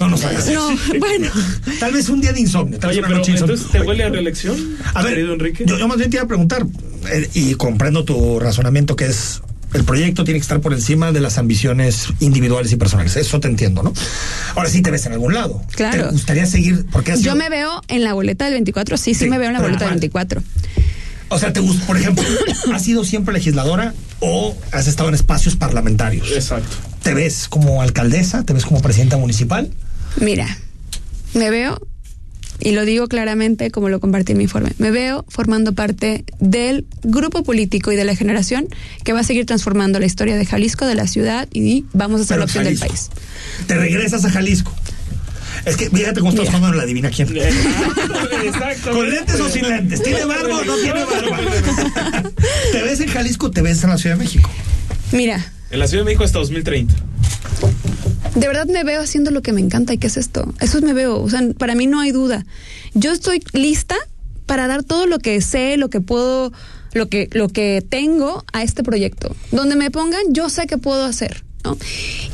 [0.00, 0.82] No nos hagas No, eso.
[0.98, 1.30] bueno.
[1.80, 2.78] Tal vez un día de insomnio.
[2.78, 3.54] Tal vez Oye, una pero noche de insomnio.
[3.56, 4.76] entonces, ¿te huele a reelección?
[4.94, 5.64] A ver, querido Enrique?
[5.66, 6.66] Yo, yo más bien te iba a preguntar,
[7.12, 9.40] eh, y comprendo tu razonamiento que es
[9.74, 13.16] el proyecto tiene que estar por encima de las ambiciones individuales y personales.
[13.16, 13.92] Eso te entiendo, ¿no?
[14.54, 15.62] Ahora sí te ves en algún lado.
[15.72, 16.06] Claro.
[16.06, 16.86] ¿Te gustaría seguir?
[16.92, 19.38] Porque has Yo sido- me veo en la boleta del 24, sí, sí, Sí, me
[19.38, 20.26] veo en la boleta del ¿cuál?
[20.26, 20.42] 24.
[21.28, 22.24] O sea, te gusta, por ejemplo,
[22.72, 26.30] ¿has sido siempre legisladora o has estado en espacios parlamentarios?
[26.32, 26.76] Exacto.
[27.02, 28.44] ¿Te ves como alcaldesa?
[28.44, 29.70] ¿Te ves como presidenta municipal?
[30.20, 30.56] Mira,
[31.34, 31.80] me veo,
[32.60, 36.86] y lo digo claramente como lo compartí en mi informe, me veo formando parte del
[37.02, 38.66] grupo político y de la generación
[39.04, 42.24] que va a seguir transformando la historia de Jalisco, de la ciudad, y vamos a
[42.24, 43.14] ser la opción del Jalisco.
[43.14, 43.66] país.
[43.66, 44.72] Te regresas a Jalisco.
[45.64, 47.28] Es que fíjate cómo estás jugando en la divina quién.
[48.84, 50.02] ¿Con lentes o sin lentes?
[50.02, 51.40] ¿Tiene barba o no tiene barba?
[52.72, 54.50] ¿Te ves en Jalisco o te ves en la Ciudad de México?
[55.12, 56.94] Mira, En la Ciudad de México hasta 2030.
[58.34, 60.52] De verdad me veo haciendo lo que me encanta y qué es esto.
[60.60, 62.46] Eso me veo, o sea, para mí no hay duda.
[62.94, 63.96] Yo estoy lista
[64.46, 66.52] para dar todo lo que sé, lo que puedo,
[66.92, 69.34] lo que lo que tengo a este proyecto.
[69.52, 71.44] Donde me pongan, yo sé que puedo hacer.
[71.64, 71.76] ¿no?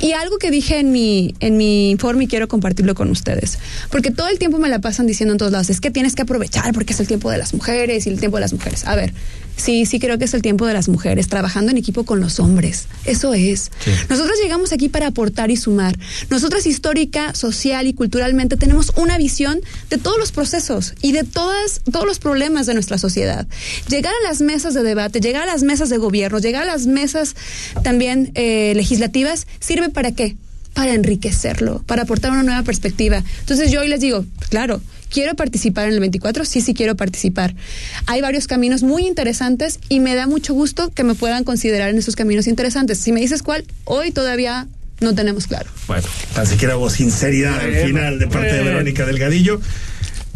[0.01, 3.59] Y algo que dije en mi, en mi informe y quiero compartirlo con ustedes,
[3.91, 6.23] porque todo el tiempo me la pasan diciendo en todos lados, es que tienes que
[6.23, 8.85] aprovechar porque es el tiempo de las mujeres y el tiempo de las mujeres.
[8.87, 9.15] A ver,
[9.57, 12.41] sí, sí creo que es el tiempo de las mujeres, trabajando en equipo con los
[12.41, 12.87] hombres.
[13.05, 13.71] Eso es.
[14.09, 15.99] Nosotros llegamos aquí para aportar y sumar.
[16.31, 21.81] Nosotras histórica, social y culturalmente tenemos una visión de todos los procesos y de todas,
[21.91, 23.47] todos los problemas de nuestra sociedad.
[23.89, 26.87] Llegar a las mesas de debate, llegar a las mesas de gobierno, llegar a las
[26.87, 27.35] mesas
[27.83, 30.37] también eh, legislativas, ¿sirve para qué?
[30.75, 33.23] Para enriquecerlo, para aportar una nueva perspectiva.
[33.41, 34.81] Entonces yo hoy les digo, claro,
[35.13, 36.45] ¿quiero participar en el 24?
[36.45, 37.55] Sí, sí quiero participar.
[38.07, 41.99] Hay varios caminos muy interesantes y me da mucho gusto que me puedan considerar en
[41.99, 42.99] esos caminos interesantes.
[42.99, 44.67] Si me dices cuál, hoy todavía
[45.01, 45.69] no tenemos claro.
[45.87, 48.63] Bueno, tan siquiera hubo sinceridad al final de parte de.
[48.63, 49.61] Verónica Delgadillo.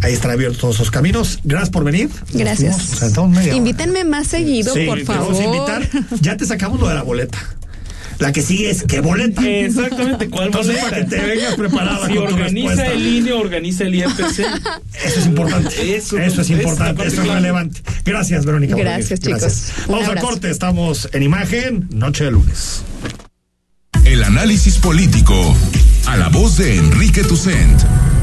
[0.02, 1.40] Ahí están abiertos todos esos caminos.
[1.44, 2.10] Gracias por venir.
[2.34, 3.00] Gracias.
[3.00, 3.56] nos.
[3.56, 5.32] Invítenme más seguido, Sí, por te favor.
[5.32, 5.88] vamos a invitar.
[6.20, 7.55] Ya te sacamos lo de la boleta.
[8.18, 9.46] La que sigue es ¿qué boleta?
[9.46, 10.90] Exactamente, ¿cuál Entonces, boleta?
[10.90, 14.38] para que te vengas preparada Si con organiza el INE, organiza el IFC.
[15.04, 15.96] Eso es importante.
[15.96, 17.06] Eso, Eso, es importante.
[17.06, 17.80] Eso es relevante.
[18.04, 18.74] Gracias, Verónica.
[18.74, 18.98] por venir.
[18.98, 19.72] Gracias, chicos.
[19.86, 20.50] Un Vamos a corte.
[20.50, 22.82] Estamos en imagen, noche de lunes.
[24.04, 25.54] El análisis político.
[26.06, 27.82] A la voz de Enrique Tucent.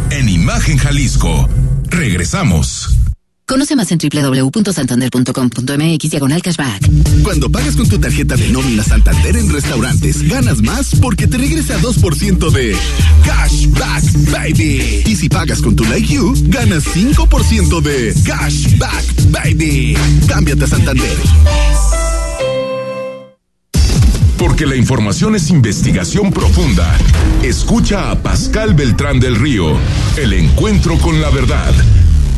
[0.10, 1.50] En Imagen Jalisco.
[1.90, 2.98] Regresamos.
[3.46, 6.90] Conoce más en www.santander.com.mx diagonal cashback.
[7.24, 11.78] Cuando pagas con tu tarjeta de nómina Santander en restaurantes, ganas más porque te regresa
[11.80, 12.76] 2% de
[13.26, 15.04] Cashback Baby.
[15.06, 19.98] Y si pagas con tu Like You, ganas 5% de Cashback Baby.
[20.28, 21.18] Cámbiate a Santander.
[24.38, 26.98] Porque la información es investigación profunda.
[27.44, 29.78] Escucha a Pascal Beltrán del Río.
[30.18, 31.74] El encuentro con la verdad.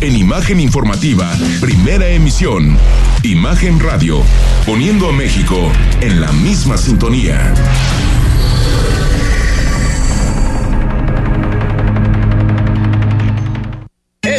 [0.01, 1.31] En Imagen Informativa,
[1.61, 2.77] primera emisión.
[3.23, 4.21] Imagen Radio.
[4.65, 5.71] Poniendo a México
[6.01, 7.53] en la misma sintonía.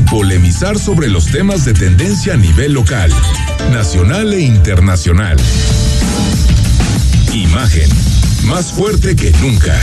[0.00, 3.12] polemizar sobre los temas de tendencia a nivel local,
[3.70, 5.36] nacional e internacional.
[7.32, 7.90] Imagen,
[8.44, 9.78] más fuerte que nunca.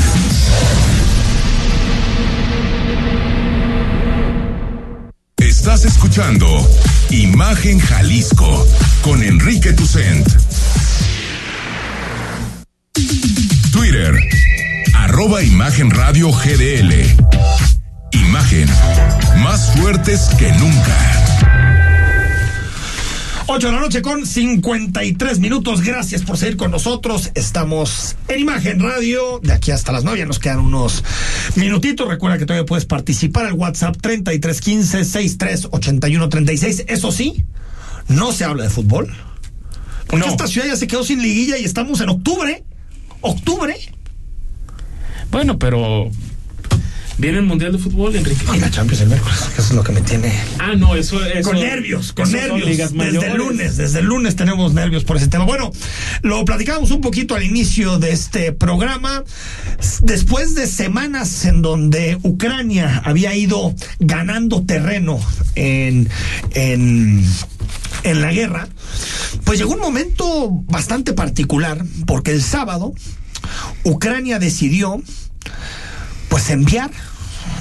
[5.38, 6.48] Estás escuchando
[7.12, 8.68] Imagen Jalisco
[9.02, 10.28] con Enrique Tucent.
[13.72, 14.14] Twitter,
[14.96, 17.79] arroba Imagen Radio GDL.
[18.12, 18.68] Imagen,
[19.44, 20.98] más fuertes que nunca.
[23.48, 25.82] 8 de la noche con 53 minutos.
[25.82, 27.32] Gracias por seguir con nosotros.
[27.34, 29.40] Estamos en Imagen Radio.
[29.42, 31.04] De aquí hasta las 9 ya nos quedan unos
[31.56, 32.08] minutitos.
[32.08, 36.86] Recuerda que todavía puedes participar al WhatsApp 3315 638136.
[36.88, 37.44] Eso sí,
[38.08, 39.12] no se habla de fútbol.
[40.08, 42.64] Porque esta ciudad ya se quedó sin liguilla y estamos en octubre.
[43.22, 43.76] Octubre.
[45.32, 46.10] Bueno, pero
[47.20, 48.46] Viene el Mundial de Fútbol, Enrique.
[48.56, 50.34] Y la Champions el miércoles, eso es lo que me tiene.
[50.58, 51.46] Ah, no, eso es.
[51.46, 52.94] Con nervios, con nervios.
[52.94, 55.44] Desde el lunes, desde el lunes tenemos nervios por ese tema.
[55.44, 55.70] Bueno,
[56.22, 59.26] lo platicamos un poquito al inicio de este programa.
[60.02, 65.20] Después de semanas en donde Ucrania había ido ganando terreno
[65.56, 66.08] en,
[66.52, 67.26] en,
[68.04, 68.70] en la guerra,
[69.44, 72.94] pues llegó un momento bastante particular, porque el sábado
[73.84, 75.02] Ucrania decidió
[76.40, 76.90] pues enviar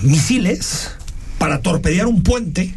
[0.03, 0.93] misiles
[1.39, 2.77] para torpedear un puente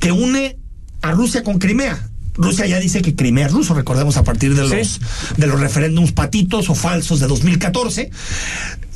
[0.00, 0.56] que une
[1.02, 2.08] a Rusia con Crimea.
[2.34, 5.00] Rusia ya dice que Crimea es ruso, recordemos a partir de los,
[5.36, 8.10] de los referéndums patitos o falsos de 2014.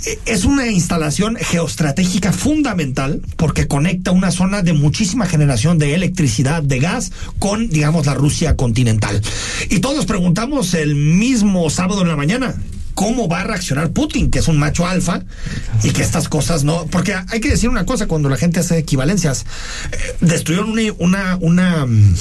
[0.06, 6.64] Eh, es una instalación geoestratégica fundamental porque conecta una zona de muchísima generación de electricidad,
[6.64, 9.22] de gas, con, digamos, la Rusia continental.
[9.68, 12.56] Y todos preguntamos el mismo sábado en la mañana,
[12.94, 15.22] cómo va a reaccionar Putin, que es un macho alfa,
[15.82, 16.86] y que estas cosas no.
[16.86, 19.46] Porque hay que decir una cosa cuando la gente hace equivalencias.
[19.92, 22.14] Eh, destruyeron una, una, una mm,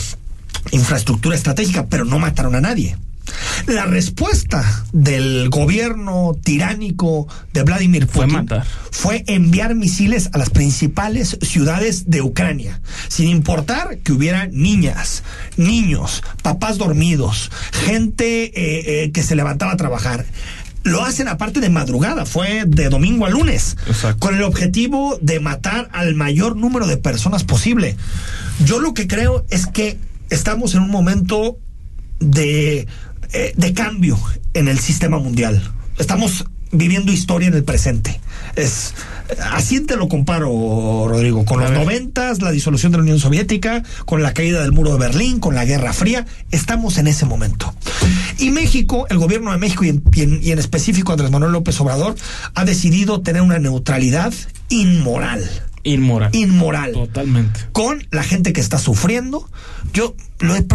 [0.72, 2.98] infraestructura estratégica, pero no mataron a nadie.
[3.68, 8.62] La respuesta del gobierno tiránico de Vladimir Putin fue,
[8.92, 15.24] fue, enviar misiles a las principales ciudades de Ucrania, sin importar que hubiera niñas,
[15.58, 20.26] niños, papás dormidos, gente eh, eh, que se levantaba a trabajar
[20.84, 23.78] lo hacen aparte de madrugada, fue de domingo a lunes,
[24.20, 27.98] con el objetivo de matar al mayor número de personas posible.
[28.66, 29.98] Yo lo que creo es que
[30.30, 31.58] estamos en un momento
[32.20, 32.88] de,
[33.34, 34.20] eh, de cambio
[34.54, 35.62] en el sistema mundial.
[35.98, 38.20] Estamos viviendo historia en el presente.
[38.56, 38.94] Es
[39.52, 44.24] así te lo comparo, Rodrigo, con los noventas, la disolución de la Unión Soviética, con
[44.24, 46.26] la caída del muro de Berlín, con la Guerra Fría.
[46.52, 47.74] Estamos en ese momento.
[48.38, 50.04] Y México, el gobierno de México y en,
[50.42, 52.16] y en específico Andrés Manuel López Obrador,
[52.56, 54.34] ha decidido tener una neutralidad
[54.70, 55.50] inmoral.
[55.84, 56.30] Inmoral.
[56.34, 56.92] Inmoral.
[56.94, 57.62] Totalmente.
[57.72, 59.50] Con la gente que está sufriendo.
[59.94, 60.66] Yo lo he,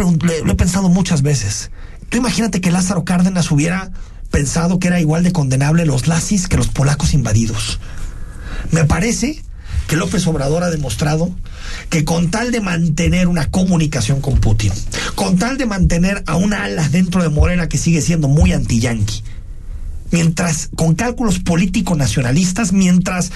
[0.43, 1.71] lo he pensado muchas veces.
[2.09, 3.91] Tú imagínate que Lázaro Cárdenas hubiera
[4.35, 7.79] pensado que era igual de condenable los nazis que los polacos invadidos.
[8.71, 9.41] Me parece
[9.87, 11.33] que López Obrador ha demostrado
[11.89, 14.73] que con tal de mantener una comunicación con Putin,
[15.15, 19.23] con tal de mantener a una ala dentro de Morena que sigue siendo muy anti-yanqui,
[20.11, 23.31] mientras con cálculos políticos nacionalistas, mientras